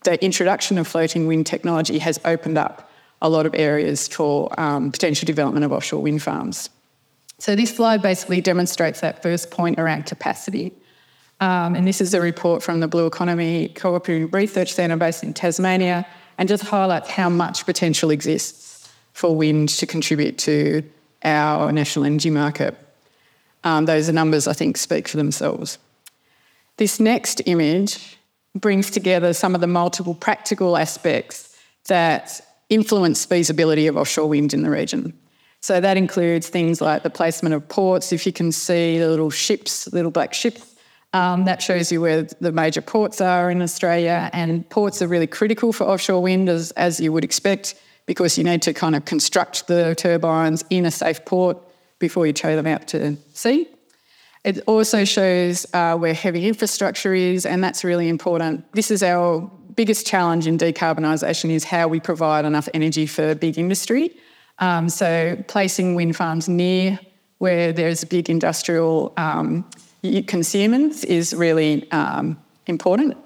the 0.04 0.22
introduction 0.24 0.78
of 0.78 0.86
floating 0.86 1.26
wind 1.26 1.46
technology 1.46 1.98
has 1.98 2.20
opened 2.24 2.58
up 2.58 2.90
a 3.22 3.28
lot 3.28 3.46
of 3.46 3.54
areas 3.54 4.06
for 4.08 4.48
um, 4.60 4.92
potential 4.92 5.26
development 5.26 5.64
of 5.64 5.72
offshore 5.72 6.02
wind 6.02 6.22
farms. 6.22 6.70
So 7.38 7.56
this 7.56 7.74
slide 7.74 8.02
basically 8.02 8.40
demonstrates 8.40 9.00
that 9.00 9.22
first 9.22 9.50
point 9.50 9.78
around 9.78 10.06
capacity. 10.06 10.72
Um, 11.40 11.74
and 11.74 11.86
this 11.86 12.00
is 12.00 12.14
a 12.14 12.20
report 12.20 12.62
from 12.62 12.80
the 12.80 12.88
Blue 12.88 13.06
Economy 13.06 13.68
Cooperative 13.68 14.32
Research 14.32 14.72
Centre 14.72 14.96
based 14.96 15.22
in 15.22 15.34
Tasmania 15.34 16.06
and 16.38 16.48
just 16.48 16.64
highlights 16.64 17.10
how 17.10 17.28
much 17.28 17.66
potential 17.66 18.10
exists 18.10 18.88
for 19.12 19.34
wind 19.34 19.68
to 19.70 19.86
contribute 19.86 20.38
to 20.38 20.82
our 21.24 21.72
national 21.72 22.04
energy 22.04 22.30
market. 22.30 22.76
Um, 23.64 23.86
those 23.86 24.10
numbers, 24.10 24.46
I 24.46 24.52
think, 24.52 24.76
speak 24.76 25.08
for 25.08 25.16
themselves. 25.16 25.78
This 26.76 27.00
next 27.00 27.40
image 27.46 28.18
brings 28.54 28.90
together 28.90 29.32
some 29.32 29.54
of 29.54 29.60
the 29.60 29.66
multiple 29.66 30.14
practical 30.14 30.76
aspects 30.76 31.56
that 31.88 32.40
influence 32.68 33.24
feasibility 33.24 33.86
of 33.86 33.96
offshore 33.96 34.28
wind 34.28 34.54
in 34.54 34.62
the 34.62 34.70
region. 34.70 35.12
So 35.60 35.80
that 35.80 35.96
includes 35.96 36.48
things 36.48 36.80
like 36.80 37.02
the 37.02 37.10
placement 37.10 37.54
of 37.54 37.66
ports. 37.68 38.12
If 38.12 38.26
you 38.26 38.32
can 38.32 38.52
see 38.52 38.98
the 38.98 39.08
little 39.08 39.30
ships, 39.30 39.90
little 39.92 40.10
black 40.10 40.34
ships, 40.34 40.74
um, 41.14 41.44
that 41.44 41.62
shows 41.62 41.90
you 41.90 42.00
where 42.00 42.24
the 42.40 42.52
major 42.52 42.82
ports 42.82 43.20
are 43.20 43.50
in 43.50 43.62
Australia. 43.62 44.28
And 44.32 44.68
ports 44.68 45.00
are 45.00 45.08
really 45.08 45.26
critical 45.26 45.72
for 45.72 45.84
offshore 45.84 46.22
wind, 46.22 46.48
as, 46.48 46.72
as 46.72 47.00
you 47.00 47.12
would 47.12 47.24
expect, 47.24 47.76
because 48.06 48.36
you 48.36 48.44
need 48.44 48.62
to 48.62 48.72
kind 48.72 48.94
of 48.94 49.04
construct 49.04 49.66
the 49.66 49.94
turbines 49.94 50.64
in 50.70 50.84
a 50.86 50.90
safe 50.90 51.24
port 51.24 51.58
before 51.98 52.26
you 52.26 52.32
tow 52.32 52.54
them 52.56 52.66
out 52.66 52.86
to 52.88 53.16
sea. 53.32 53.68
It 54.44 54.60
also 54.66 55.04
shows 55.04 55.66
uh, 55.72 55.96
where 55.96 56.12
heavy 56.12 56.46
infrastructure 56.46 57.14
is, 57.14 57.46
and 57.46 57.64
that's 57.64 57.82
really 57.82 58.08
important. 58.08 58.70
This 58.72 58.90
is 58.90 59.02
our 59.02 59.50
biggest 59.74 60.06
challenge 60.06 60.46
in 60.46 60.58
decarbonisation 60.58 61.50
is 61.50 61.64
how 61.64 61.88
we 61.88 61.98
provide 61.98 62.44
enough 62.44 62.68
energy 62.74 63.06
for 63.06 63.34
big 63.34 63.58
industry. 63.58 64.14
Um, 64.58 64.88
so 64.88 65.42
placing 65.48 65.94
wind 65.94 66.14
farms 66.14 66.48
near 66.48 66.98
where 67.38 67.72
there's 67.72 68.04
big 68.04 68.30
industrial 68.30 69.12
um, 69.16 69.68
consumers 70.26 71.04
is 71.04 71.34
really 71.34 71.90
um, 71.90 72.38
important. 72.66 73.16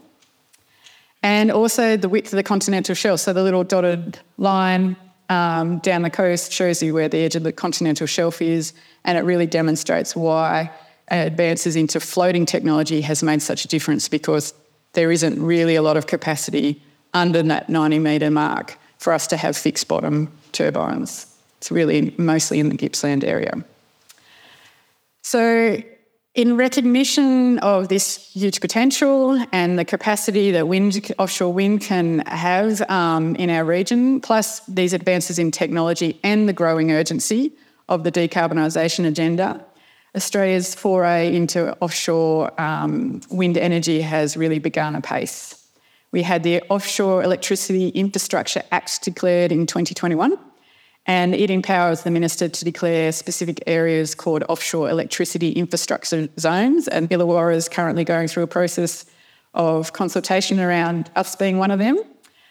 And 1.23 1.51
also 1.51 1.97
the 1.97 2.09
width 2.09 2.33
of 2.33 2.37
the 2.37 2.43
continental 2.43 2.95
shelf. 2.95 3.21
So 3.21 3.33
the 3.33 3.43
little 3.43 3.65
dotted 3.65 4.19
line 4.37 4.97
um, 5.29 5.79
down 5.79 6.03
the 6.03 6.11
coast 6.11 6.53
shows 6.53 6.83
you 6.83 6.95
where 6.95 7.09
the 7.09 7.19
edge 7.19 7.37
of 7.37 7.43
the 7.43 7.53
continental 7.53 8.07
shelf 8.07 8.41
is, 8.41 8.73
and 9.05 9.19
it 9.19 9.23
really 9.23 9.47
demonstrates 9.47 10.17
why 10.17 10.71
advances 11.11 11.77
into 11.77 12.01
floating 12.01 12.47
technology 12.47 13.01
has 13.01 13.23
made 13.23 13.43
such 13.43 13.65
a 13.65 13.69
difference 13.69 14.09
because 14.09 14.55
there 14.93 15.11
isn't 15.11 15.43
really 15.43 15.75
a 15.75 15.83
lot 15.83 15.97
of 15.97 16.07
capacity 16.07 16.83
under 17.15 17.43
that 17.43 17.69
90 17.69 17.99
metre 17.99 18.31
mark 18.31 18.79
for 18.99 19.13
us 19.13 19.27
to 19.29 19.37
have 19.37 19.57
fixed 19.57 19.89
bottom 19.89 20.31
turbines. 20.53 21.27
It's 21.59 21.71
really 21.71 22.15
mostly 22.19 22.61
in 22.61 22.69
the 22.69 22.77
Gippsland 22.77 23.25
area. 23.25 23.65
So, 25.23 25.83
in 26.39 26.57
recognition 26.57 27.59
of 27.59 27.89
this 27.89 28.31
huge 28.33 28.61
potential 28.61 29.45
and 29.51 29.77
the 29.77 29.85
capacity 29.85 30.53
that 30.53 30.69
wind, 30.69 31.13
offshore 31.19 31.53
wind 31.53 31.81
can 31.81 32.21
have 32.29 32.81
um, 32.89 33.35
in 33.35 33.51
our 33.51 33.65
region, 33.65 34.21
plus 34.21 34.61
these 34.67 34.93
advances 34.93 35.41
in 35.41 35.51
technology 35.51 36.21
and 36.23 36.49
the 36.49 36.53
growing 36.53 36.93
urgency 36.93 37.53
of 37.89 38.05
the 38.05 38.13
decarbonisation 38.13 39.05
agenda, 39.05 39.65
Australia's 40.15 40.77
foray 40.77 41.35
into 41.35 41.77
offshore 41.81 42.53
um, 42.61 43.21
wind 43.31 43.59
energy 43.59 44.01
has 44.01 44.37
really 44.37 44.61
begun 44.61 44.95
apace. 44.95 45.69
We 46.13 46.23
had 46.23 46.45
the 46.45 46.63
Offshore 46.69 47.25
Electricity 47.25 47.89
Infrastructure 47.89 48.63
Act 48.71 49.03
declared 49.03 49.51
in 49.51 49.67
2021, 49.67 50.39
and 51.09 51.35
it 51.35 51.51
empowers 51.51 52.03
the 52.03 52.11
minister 52.11 52.51
to 52.51 52.65
declare 52.67 53.11
specific 53.13 53.63
areas 53.67 54.15
called 54.15 54.45
offshore 54.51 54.91
electricity 54.91 55.53
infrastructure 55.53 56.29
zones. 56.39 56.87
And 56.87 57.09
Illawarra 57.09 57.57
is 57.57 57.67
currently 57.67 58.05
going 58.05 58.29
through 58.29 58.43
a 58.43 58.47
process 58.47 59.07
of 59.55 59.95
consultation 59.95 60.61
around 60.61 61.11
us 61.17 61.35
being 61.35 61.59
one 61.59 61.71
of 61.71 61.79
them. 61.79 61.99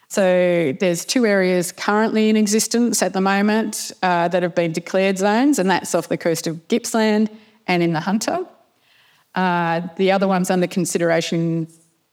So 0.09 0.73
there's 0.79 1.05
two 1.05 1.27
areas 1.27 1.71
currently 1.71 2.29
in 2.29 2.35
existence 2.35 3.03
at 3.03 3.13
the 3.13 3.21
moment 3.21 3.91
uh, 4.01 4.27
that 4.29 4.41
have 4.41 4.55
been 4.55 4.71
declared 4.71 5.19
zones, 5.19 5.59
and 5.59 5.69
that's 5.69 5.93
off 5.93 6.07
the 6.07 6.17
coast 6.17 6.47
of 6.47 6.67
Gippsland 6.67 7.29
and 7.67 7.83
in 7.83 7.93
the 7.93 7.99
Hunter. 7.99 8.39
Uh, 9.35 9.81
the 9.97 10.11
other 10.11 10.27
ones 10.27 10.49
under 10.49 10.65
consideration 10.65 11.67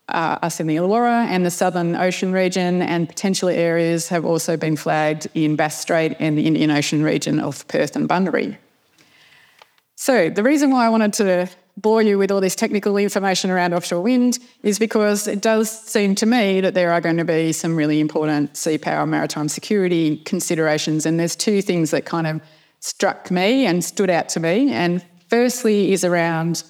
are 0.08 0.38
us 0.42 0.60
in 0.60 0.66
the 0.66 0.76
Illawarra 0.76 1.26
and 1.26 1.46
the 1.46 1.50
Southern 1.50 1.96
Ocean 1.96 2.32
region, 2.32 2.82
and 2.82 3.08
potential 3.08 3.48
areas 3.48 4.08
have 4.08 4.24
also 4.24 4.56
been 4.56 4.76
flagged 4.76 5.28
in 5.34 5.56
Bass 5.56 5.80
Strait 5.80 6.16
and 6.18 6.36
the 6.36 6.46
Indian 6.46 6.70
Ocean 6.70 7.02
region 7.02 7.40
of 7.40 7.66
Perth 7.68 7.96
and 7.96 8.06
Bunbury. 8.06 8.58
So, 9.96 10.28
the 10.28 10.42
reason 10.42 10.70
why 10.70 10.86
I 10.86 10.88
wanted 10.88 11.12
to 11.14 11.48
bore 11.76 12.02
you 12.02 12.18
with 12.18 12.30
all 12.30 12.40
this 12.40 12.54
technical 12.54 12.96
information 12.96 13.50
around 13.50 13.74
offshore 13.74 14.00
wind 14.00 14.38
is 14.62 14.78
because 14.78 15.26
it 15.26 15.40
does 15.40 15.70
seem 15.70 16.14
to 16.16 16.26
me 16.26 16.60
that 16.60 16.74
there 16.74 16.92
are 16.92 17.00
going 17.00 17.16
to 17.16 17.24
be 17.24 17.52
some 17.52 17.74
really 17.74 18.00
important 18.00 18.56
sea 18.56 18.78
power 18.78 19.06
maritime 19.06 19.48
security 19.48 20.18
considerations. 20.18 21.04
And 21.04 21.18
there's 21.18 21.34
two 21.34 21.62
things 21.62 21.90
that 21.90 22.04
kind 22.04 22.26
of 22.26 22.40
struck 22.80 23.30
me 23.30 23.66
and 23.66 23.84
stood 23.84 24.10
out 24.10 24.28
to 24.30 24.40
me. 24.40 24.72
And 24.72 25.04
firstly 25.28 25.92
is 25.92 26.04
around 26.04 26.62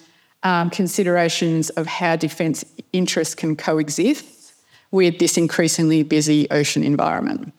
um, 0.44 0.70
considerations 0.70 1.70
of 1.70 1.86
how 1.86 2.16
defence 2.16 2.64
interests 2.92 3.34
can 3.34 3.56
coexist 3.56 4.52
with 4.90 5.18
this 5.18 5.36
increasingly 5.36 6.02
busy 6.02 6.48
ocean 6.50 6.84
environment. 6.84 7.52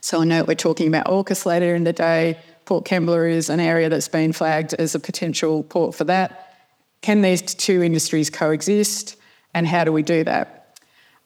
So 0.00 0.20
I 0.20 0.24
know 0.24 0.44
we're 0.44 0.54
talking 0.54 0.86
about 0.86 1.06
AUKUS 1.06 1.44
later 1.44 1.74
in 1.74 1.84
the 1.84 1.92
day. 1.92 2.38
Port 2.66 2.84
Kembla 2.84 3.30
is 3.30 3.50
an 3.50 3.60
area 3.60 3.88
that's 3.88 4.08
been 4.08 4.32
flagged 4.32 4.74
as 4.74 4.94
a 4.94 5.00
potential 5.00 5.64
port 5.64 5.94
for 5.94 6.04
that. 6.04 6.54
Can 7.00 7.22
these 7.22 7.42
two 7.42 7.82
industries 7.82 8.30
coexist, 8.30 9.16
and 9.54 9.66
how 9.66 9.84
do 9.84 9.92
we 9.92 10.02
do 10.02 10.22
that? 10.24 10.78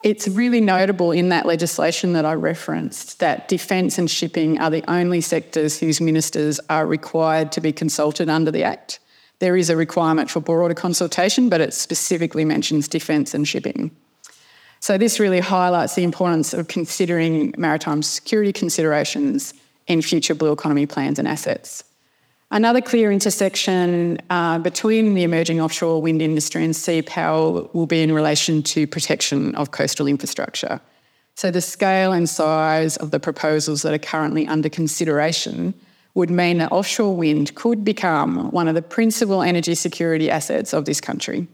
It's 0.03 0.27
really 0.27 0.61
notable 0.61 1.13
in 1.13 1.29
that 1.29 1.47
legislation 1.47 2.13
that 2.15 2.25
I 2.25 2.35
referenced 2.35 3.21
that 3.21 3.49
defence 3.49 3.99
and 3.99 4.11
shipping 4.11 4.59
are 4.61 4.71
the 4.71 4.85
only 4.91 5.21
sectors 5.21 5.79
whose 5.79 6.01
ministers 6.01 6.59
are 6.69 6.87
required 6.87 7.53
to 7.53 7.61
be 7.61 7.73
consulted 7.73 8.29
under 8.29 8.51
the 8.51 8.65
Act. 8.65 8.99
There 9.43 9.57
is 9.57 9.71
a 9.71 9.77
requirement 9.77 10.31
for 10.31 10.39
broader 10.39 10.73
consultation, 10.73 11.49
but 11.49 11.61
it 11.61 11.75
specifically 11.75 12.45
mentions 12.45 12.87
defence 12.87 13.35
and 13.35 13.47
shipping. 13.47 13.91
So, 14.79 14.97
this 14.97 15.19
really 15.19 15.41
highlights 15.41 15.97
the 15.97 16.05
importance 16.05 16.55
of 16.55 16.69
considering 16.69 17.53
maritime 17.59 18.05
security 18.05 18.53
considerations 18.53 19.53
in 19.89 20.01
future 20.01 20.37
blue 20.37 20.53
economy 20.53 20.87
plans 20.87 21.19
and 21.19 21.27
assets. 21.27 21.83
Another 22.53 22.81
clear 22.81 23.11
intersection 23.11 24.21
uh, 24.31 24.61
between 24.61 25.15
the 25.15 25.25
emerging 25.25 25.61
offshore 25.61 26.01
wind 26.01 26.23
industry 26.23 26.63
and 26.65 26.77
sea 26.77 27.03
power 27.03 27.67
will 27.73 27.87
be 27.87 28.01
in 28.01 28.13
relation 28.13 28.63
to 28.63 28.87
protection 28.87 29.57
of 29.57 29.73
coastal 29.73 30.07
infrastructure. 30.07 30.81
So, 31.35 31.51
the 31.51 31.61
scale 31.61 32.13
and 32.13 32.29
size 32.29 32.97
of 32.99 33.11
the 33.11 33.19
proposals 33.19 33.83
that 33.83 33.93
are 33.93 33.99
currently 33.99 34.47
under 34.47 34.69
consideration 34.69 35.75
would 36.15 36.31
mean 36.31 36.59
that 36.59 36.71
offshore 36.73 37.17
wind 37.17 37.55
could 37.55 37.85
become 37.85 38.51
one 38.51 38.69
of 38.69 38.75
the 38.75 38.83
principal 38.83 39.43
energy 39.43 39.75
security 39.75 40.31
assets 40.31 40.73
of 40.73 40.85
this 40.85 41.01
country. 41.01 41.47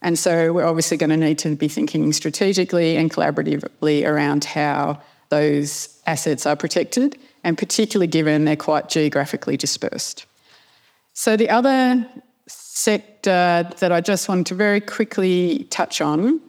And 0.00 0.18
so, 0.18 0.52
we're 0.52 0.66
obviously 0.66 0.96
going 0.96 1.10
to 1.10 1.16
need 1.16 1.38
to 1.38 1.56
be 1.56 1.68
thinking 1.68 2.12
strategically 2.12 2.96
and 2.96 3.10
collaboratively 3.10 4.06
around 4.06 4.44
how 4.44 5.00
those 5.30 6.00
assets 6.06 6.44
are 6.46 6.56
protected 6.56 7.18
and 7.42 7.56
particularly 7.56 8.06
given 8.06 8.44
they're 8.44 8.56
quite 8.56 8.88
geographically 8.88 9.56
dispersed. 9.56 10.26
So, 11.12 11.36
the 11.36 11.48
other 11.48 12.06
sector 12.46 13.70
that 13.78 13.92
I 13.92 14.00
just 14.00 14.28
wanted 14.28 14.46
to 14.46 14.54
very 14.54 14.80
quickly 14.80 15.66
touch 15.70 16.00
on 16.00 16.40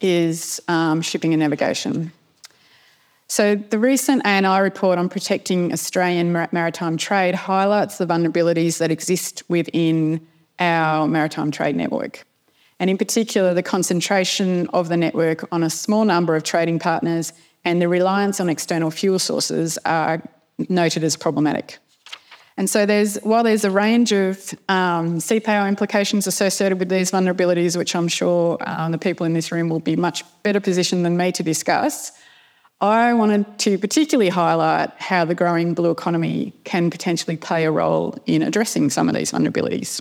is 0.00 0.60
um, 0.68 1.00
shipping 1.00 1.32
and 1.32 1.40
navigation. 1.40 2.12
So, 3.30 3.54
the 3.54 3.78
recent 3.78 4.26
ANI 4.26 4.60
report 4.60 4.98
on 4.98 5.08
protecting 5.08 5.72
Australian 5.72 6.32
maritime 6.32 6.96
trade 6.96 7.36
highlights 7.36 7.96
the 7.96 8.04
vulnerabilities 8.04 8.78
that 8.78 8.90
exist 8.90 9.44
within 9.46 10.26
our 10.58 11.06
maritime 11.06 11.52
trade 11.52 11.76
network. 11.76 12.26
And 12.80 12.90
in 12.90 12.98
particular, 12.98 13.54
the 13.54 13.62
concentration 13.62 14.66
of 14.72 14.88
the 14.88 14.96
network 14.96 15.46
on 15.52 15.62
a 15.62 15.70
small 15.70 16.04
number 16.04 16.34
of 16.34 16.42
trading 16.42 16.80
partners 16.80 17.32
and 17.64 17.80
the 17.80 17.86
reliance 17.86 18.40
on 18.40 18.48
external 18.48 18.90
fuel 18.90 19.20
sources 19.20 19.78
are 19.84 20.20
noted 20.68 21.04
as 21.04 21.16
problematic. 21.16 21.78
And 22.56 22.68
so 22.68 22.84
there's 22.84 23.16
while 23.18 23.44
there's 23.44 23.64
a 23.64 23.70
range 23.70 24.10
of 24.10 24.52
um, 24.68 25.20
sea 25.20 25.40
implications 25.46 26.26
associated 26.26 26.80
with 26.80 26.88
these 26.88 27.12
vulnerabilities, 27.12 27.76
which 27.76 27.94
I'm 27.94 28.08
sure 28.08 28.58
um, 28.66 28.90
the 28.90 28.98
people 28.98 29.24
in 29.24 29.34
this 29.34 29.52
room 29.52 29.68
will 29.68 29.78
be 29.78 29.94
much 29.94 30.24
better 30.42 30.58
positioned 30.58 31.04
than 31.04 31.16
me 31.16 31.30
to 31.30 31.44
discuss, 31.44 32.10
I 32.80 33.12
wanted 33.12 33.58
to 33.60 33.76
particularly 33.76 34.30
highlight 34.30 34.90
how 34.98 35.26
the 35.26 35.34
growing 35.34 35.74
blue 35.74 35.90
economy 35.90 36.54
can 36.64 36.90
potentially 36.90 37.36
play 37.36 37.64
a 37.66 37.70
role 37.70 38.16
in 38.24 38.40
addressing 38.40 38.88
some 38.88 39.08
of 39.08 39.14
these 39.14 39.32
vulnerabilities. 39.32 40.00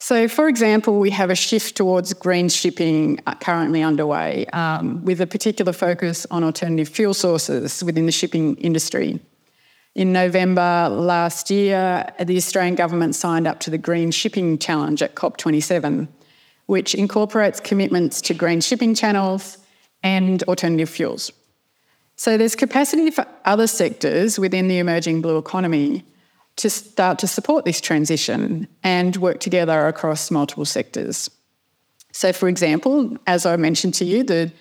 So, 0.00 0.28
for 0.28 0.48
example, 0.48 0.98
we 0.98 1.10
have 1.10 1.30
a 1.30 1.34
shift 1.34 1.76
towards 1.76 2.12
green 2.14 2.48
shipping 2.48 3.20
uh, 3.26 3.34
currently 3.34 3.82
underway, 3.82 4.46
um, 4.46 5.04
with 5.04 5.20
a 5.20 5.26
particular 5.26 5.72
focus 5.72 6.26
on 6.30 6.44
alternative 6.44 6.88
fuel 6.88 7.14
sources 7.14 7.82
within 7.82 8.06
the 8.06 8.12
shipping 8.12 8.56
industry. 8.56 9.20
In 9.94 10.12
November 10.12 10.88
last 10.88 11.50
year, 11.50 12.06
the 12.20 12.36
Australian 12.36 12.76
government 12.76 13.16
signed 13.16 13.48
up 13.48 13.58
to 13.60 13.70
the 13.70 13.78
Green 13.78 14.12
Shipping 14.12 14.58
Challenge 14.58 15.02
at 15.02 15.16
COP27, 15.16 16.06
which 16.66 16.94
incorporates 16.94 17.58
commitments 17.58 18.20
to 18.22 18.34
green 18.34 18.60
shipping 18.60 18.94
channels 18.94 19.58
and 20.02 20.42
alternative 20.44 20.88
fuels. 20.88 21.32
So, 22.16 22.36
there's 22.36 22.56
capacity 22.56 23.10
for 23.10 23.26
other 23.44 23.66
sectors 23.66 24.38
within 24.38 24.68
the 24.68 24.78
emerging 24.78 25.22
blue 25.22 25.38
economy 25.38 26.04
to 26.56 26.68
start 26.68 27.20
to 27.20 27.26
support 27.26 27.64
this 27.64 27.80
transition 27.80 28.66
and 28.82 29.16
work 29.16 29.38
together 29.38 29.86
across 29.86 30.30
multiple 30.30 30.64
sectors. 30.64 31.30
So, 32.12 32.32
for 32.32 32.48
example, 32.48 33.16
as 33.26 33.46
I 33.46 33.56
mentioned 33.56 33.94
to 33.94 34.04
you, 34.04 34.24
the 34.24 34.52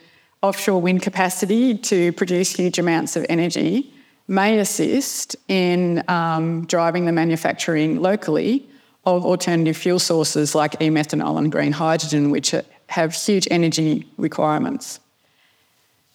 offshore 0.43 0.79
wind 0.79 1.01
capacity 1.01 1.75
to 1.75 2.11
produce 2.13 2.55
huge 2.55 2.77
amounts 2.77 3.15
of 3.15 3.25
energy 3.29 3.91
may 4.27 4.59
assist 4.59 5.35
in 5.47 6.03
um, 6.07 6.65
driving 6.67 7.05
the 7.05 7.11
manufacturing 7.11 7.99
locally 7.99 8.67
of 9.05 9.25
alternative 9.25 9.77
fuel 9.77 9.99
sources 9.99 10.53
like 10.53 10.75
e 10.81 10.89
methanol 10.89 11.37
and 11.37 11.51
green 11.51 11.71
hydrogen, 11.71 12.29
which 12.29 12.53
have 12.89 13.13
huge 13.13 13.47
energy 13.49 14.07
requirements. 14.17 14.99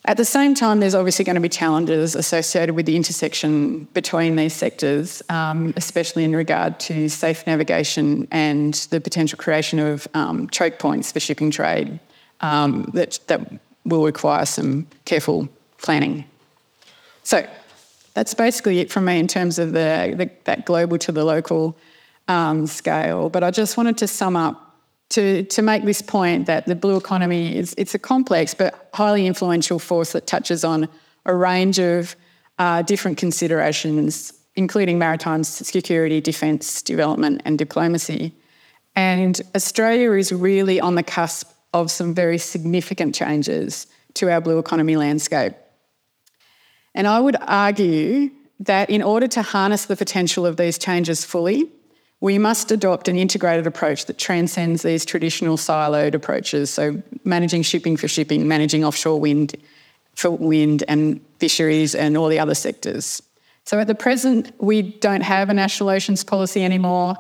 At 0.05 0.17
the 0.17 0.25
same 0.25 0.55
time, 0.55 0.81
there's 0.81 0.97
obviously 0.97 1.25
going 1.25 1.37
to 1.37 1.41
be 1.41 1.49
challenges 1.49 2.17
associated 2.17 2.75
with 2.75 2.87
the 2.87 2.97
intersection 2.97 3.85
between 3.95 4.35
these 4.35 4.53
sectors, 4.53 5.23
um, 5.29 5.73
especially 5.77 6.25
in 6.25 6.35
regard 6.35 6.81
to 6.81 7.09
safe 7.09 7.47
navigation 7.47 8.27
and 8.33 8.75
the 8.91 9.01
potential 9.01 9.39
creation 9.39 9.79
of 9.79 10.09
um, 10.15 10.49
choke 10.51 10.81
points 10.81 11.13
for 11.13 11.21
shipping 11.21 11.53
trade 11.53 12.01
um, 12.41 12.91
that, 12.95 13.21
that 13.29 13.49
will 13.85 14.05
require 14.05 14.45
some 14.45 14.89
careful 15.05 15.49
planning. 15.79 16.25
So 17.23 17.49
that's 18.15 18.35
basically 18.35 18.81
it 18.81 18.91
from 18.91 19.05
me 19.05 19.21
in 19.21 19.29
terms 19.29 19.61
of 19.61 19.73
the, 19.73 20.15
the 20.17 20.31
that 20.45 20.67
global 20.67 20.99
to 20.99 21.13
the 21.13 21.25
local 21.25 21.77
um, 22.27 22.67
scale. 22.67 23.29
But 23.29 23.45
I 23.45 23.53
just 23.53 23.77
wanted 23.77 23.99
to 23.99 24.09
sum 24.09 24.35
up 24.35 24.62
to, 25.13 25.45
to 25.45 25.63
make 25.63 25.85
this 25.85 26.01
point 26.01 26.47
that 26.47 26.65
the 26.67 26.75
blue 26.75 26.97
economy 26.97 27.55
is 27.57 27.75
it's 27.77 27.95
a 27.95 27.99
complex 27.99 28.55
but 28.55 28.89
highly 28.95 29.27
influential 29.27 29.79
force 29.79 30.13
that 30.13 30.27
touches 30.27 30.65
on 30.65 30.89
a 31.27 31.35
range 31.35 31.79
of 31.79 32.17
uh, 32.59 32.83
different 32.83 33.19
considerations, 33.19 34.33
including 34.57 34.99
maritime 34.99 35.45
security, 35.45 36.21
defence, 36.21 36.83
development, 36.83 37.43
and 37.45 37.59
diplomacy. 37.59 38.35
And 38.97 39.41
Australia 39.55 40.13
is 40.13 40.33
really 40.33 40.81
on 40.81 40.95
the 40.95 41.03
cusp 41.03 41.51
of 41.75 41.91
some 41.91 42.15
very 42.15 42.39
significant 42.39 43.15
changes 43.15 43.87
to 44.15 44.31
our 44.31 44.41
blue 44.41 44.59
economy 44.59 44.97
landscape. 44.97 45.55
And 46.95 47.07
I 47.07 47.21
would 47.21 47.37
argue 47.41 48.31
that 48.61 48.91
in 48.91 49.03
order 49.03 49.29
to 49.29 49.43
harness 49.43 49.87
the 49.87 49.97
potential 49.97 50.47
of 50.47 50.57
these 50.57 50.79
changes 50.79 51.25
fully, 51.25 51.71
we 52.23 52.39
must 52.39 52.71
adopt 52.71 53.09
an 53.09 53.19
integrated 53.19 53.67
approach 53.67 54.07
that 54.07 54.17
transcends 54.17 54.83
these 54.83 55.05
traditional 55.05 55.57
siloed 55.57 56.15
approaches. 56.15 56.71
So, 56.71 57.03
managing 57.25 57.63
shipping 57.63 57.97
for 57.97 58.07
shipping, 58.07 58.47
managing 58.47 58.85
offshore 58.85 59.19
wind 59.19 59.57
for 60.15 60.31
wind 60.31 60.85
and 60.87 61.21
fisheries 61.41 61.97
and 61.97 62.17
all 62.17 62.29
the 62.29 62.39
other 62.39 62.55
sectors. 62.55 63.21
So, 63.65 63.81
at 63.81 63.89
the 63.89 63.97
present, 63.97 64.53
we 64.61 64.83
don't 64.83 65.23
have 65.23 65.51
a 65.51 65.55
national 65.55 65.89
oceans 65.89 66.23
policy 66.23 66.65
anymore. 66.65 67.17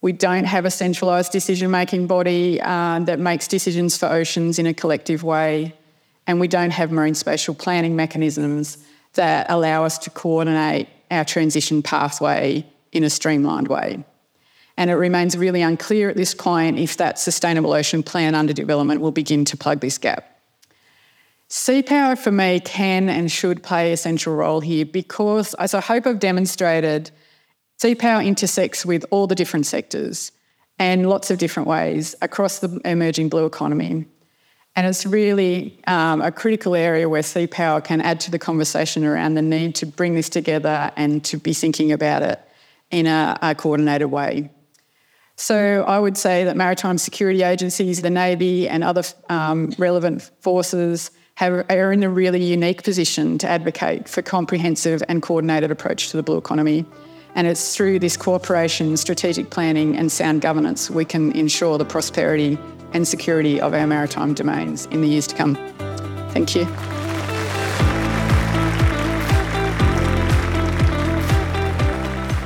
We 0.00 0.12
don't 0.12 0.44
have 0.44 0.64
a 0.64 0.70
centralised 0.70 1.30
decision 1.30 1.70
making 1.70 2.06
body 2.06 2.58
uh, 2.62 3.00
that 3.00 3.18
makes 3.18 3.48
decisions 3.48 3.98
for 3.98 4.06
oceans 4.06 4.58
in 4.58 4.66
a 4.66 4.72
collective 4.72 5.22
way. 5.22 5.74
And 6.26 6.40
we 6.40 6.48
don't 6.48 6.70
have 6.70 6.90
marine 6.90 7.14
spatial 7.14 7.54
planning 7.54 7.96
mechanisms 7.96 8.78
that 9.12 9.50
allow 9.50 9.84
us 9.84 9.98
to 9.98 10.10
coordinate 10.10 10.88
our 11.10 11.26
transition 11.26 11.82
pathway 11.82 12.64
in 12.92 13.04
a 13.04 13.10
streamlined 13.10 13.68
way 13.68 14.04
and 14.78 14.90
it 14.90 14.94
remains 14.94 15.36
really 15.36 15.60
unclear 15.60 16.08
at 16.08 16.16
this 16.16 16.34
point 16.34 16.78
if 16.78 16.96
that 16.98 17.18
sustainable 17.18 17.72
ocean 17.72 18.00
plan 18.00 18.36
under 18.36 18.52
development 18.52 19.00
will 19.00 19.10
begin 19.10 19.44
to 19.44 19.56
plug 19.56 19.80
this 19.80 19.98
gap. 19.98 20.24
Sea 21.48 21.82
power 21.82 22.14
for 22.14 22.30
me 22.30 22.60
can 22.60 23.08
and 23.08 23.30
should 23.30 23.64
play 23.64 23.92
a 23.92 23.96
central 23.96 24.36
role 24.36 24.60
here 24.60 24.86
because, 24.86 25.54
as 25.54 25.74
I 25.74 25.80
hope 25.80 26.06
I've 26.06 26.20
demonstrated, 26.20 27.10
sea 27.78 27.96
power 27.96 28.22
intersects 28.22 28.86
with 28.86 29.04
all 29.10 29.26
the 29.26 29.34
different 29.34 29.66
sectors 29.66 30.30
and 30.78 31.08
lots 31.08 31.32
of 31.32 31.38
different 31.38 31.68
ways 31.68 32.14
across 32.22 32.60
the 32.60 32.80
emerging 32.84 33.30
blue 33.30 33.46
economy. 33.46 34.06
And 34.76 34.86
it's 34.86 35.04
really 35.04 35.80
um, 35.88 36.20
a 36.20 36.30
critical 36.30 36.76
area 36.76 37.08
where 37.08 37.24
sea 37.24 37.48
power 37.48 37.80
can 37.80 38.00
add 38.00 38.20
to 38.20 38.30
the 38.30 38.38
conversation 38.38 39.04
around 39.04 39.34
the 39.34 39.42
need 39.42 39.74
to 39.76 39.86
bring 39.86 40.14
this 40.14 40.28
together 40.28 40.92
and 40.94 41.24
to 41.24 41.36
be 41.36 41.52
thinking 41.52 41.90
about 41.90 42.22
it 42.22 42.40
in 42.92 43.08
a, 43.08 43.36
a 43.42 43.56
coordinated 43.56 44.12
way. 44.12 44.50
So 45.38 45.84
I 45.84 46.00
would 46.00 46.18
say 46.18 46.42
that 46.42 46.56
maritime 46.56 46.98
security 46.98 47.44
agencies, 47.44 48.02
the 48.02 48.10
Navy, 48.10 48.68
and 48.68 48.82
other 48.82 49.04
um, 49.28 49.72
relevant 49.78 50.28
forces 50.40 51.12
have, 51.36 51.64
are 51.70 51.92
in 51.92 52.02
a 52.02 52.10
really 52.10 52.42
unique 52.42 52.82
position 52.82 53.38
to 53.38 53.48
advocate 53.48 54.08
for 54.08 54.20
comprehensive 54.20 55.00
and 55.08 55.22
coordinated 55.22 55.70
approach 55.70 56.10
to 56.10 56.16
the 56.16 56.24
blue 56.24 56.38
economy. 56.38 56.84
And 57.36 57.46
it's 57.46 57.76
through 57.76 58.00
this 58.00 58.16
cooperation, 58.16 58.96
strategic 58.96 59.50
planning, 59.50 59.96
and 59.96 60.10
sound 60.10 60.40
governance 60.40 60.90
we 60.90 61.04
can 61.04 61.30
ensure 61.32 61.78
the 61.78 61.84
prosperity 61.84 62.58
and 62.92 63.06
security 63.06 63.60
of 63.60 63.74
our 63.74 63.86
maritime 63.86 64.34
domains 64.34 64.86
in 64.86 65.02
the 65.02 65.08
years 65.08 65.28
to 65.28 65.36
come. 65.36 65.54
Thank 66.32 66.56
you. 66.56 66.66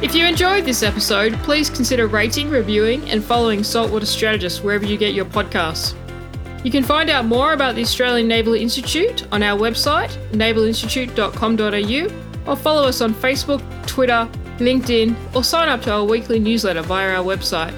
If 0.02 0.14
you 0.16 0.26
enjoyed 0.26 0.64
this 0.64 0.82
episode, 0.82 1.34
please 1.44 1.70
consider 1.70 2.08
rating, 2.08 2.50
reviewing, 2.50 3.08
and 3.08 3.22
following 3.22 3.62
Saltwater 3.62 4.04
Strategist 4.04 4.64
wherever 4.64 4.84
you 4.84 4.98
get 4.98 5.14
your 5.14 5.26
podcasts. 5.26 5.94
You 6.64 6.72
can 6.72 6.82
find 6.82 7.08
out 7.08 7.24
more 7.24 7.52
about 7.52 7.76
the 7.76 7.82
Australian 7.82 8.26
Naval 8.26 8.54
Institute 8.54 9.32
on 9.32 9.44
our 9.44 9.56
website, 9.56 10.10
navalinstitute.com.au, 10.32 12.50
or 12.50 12.56
follow 12.56 12.82
us 12.82 13.00
on 13.00 13.14
Facebook, 13.14 13.62
Twitter, 13.86 14.28
LinkedIn, 14.58 15.14
or 15.36 15.44
sign 15.44 15.68
up 15.68 15.82
to 15.82 15.92
our 15.92 16.02
weekly 16.02 16.40
newsletter 16.40 16.82
via 16.82 17.14
our 17.14 17.24
website. 17.24 17.72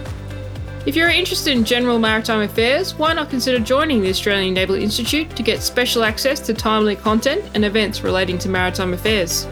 If 0.86 0.96
you're 0.96 1.10
interested 1.10 1.54
in 1.54 1.62
general 1.62 1.98
maritime 1.98 2.40
affairs, 2.40 2.94
why 2.94 3.12
not 3.12 3.28
consider 3.28 3.58
joining 3.58 4.00
the 4.00 4.08
Australian 4.08 4.54
Naval 4.54 4.76
Institute 4.76 5.36
to 5.36 5.42
get 5.42 5.60
special 5.60 6.02
access 6.02 6.40
to 6.40 6.54
timely 6.54 6.96
content 6.96 7.44
and 7.52 7.66
events 7.66 8.02
relating 8.02 8.38
to 8.38 8.48
maritime 8.48 8.94
affairs? 8.94 9.46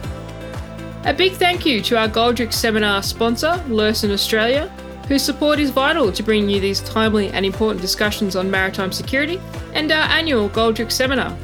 A 1.05 1.13
big 1.13 1.33
thank 1.33 1.67
you 1.67 1.83
to 1.83 1.99
our 1.99 2.07
Goldrick 2.07 2.53
seminar 2.53 3.03
sponsor, 3.03 3.61
Luerssen 3.67 4.13
Australia, 4.13 4.69
whose 5.09 5.23
support 5.23 5.59
is 5.59 5.71
vital 5.71 6.13
to 6.13 6.23
bring 6.23 6.49
you 6.49 6.61
these 6.61 6.81
timely 6.81 7.29
and 7.31 7.45
important 7.45 7.81
discussions 7.81 8.37
on 8.37 8.49
maritime 8.49 8.93
security, 8.93 9.41
and 9.73 9.91
our 9.91 10.09
annual 10.11 10.49
Goldrick 10.49 10.93
seminar. 10.93 11.37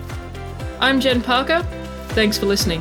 I'm 0.78 1.00
Jen 1.00 1.20
Parker. 1.20 1.64
Thanks 2.10 2.38
for 2.38 2.46
listening. 2.46 2.80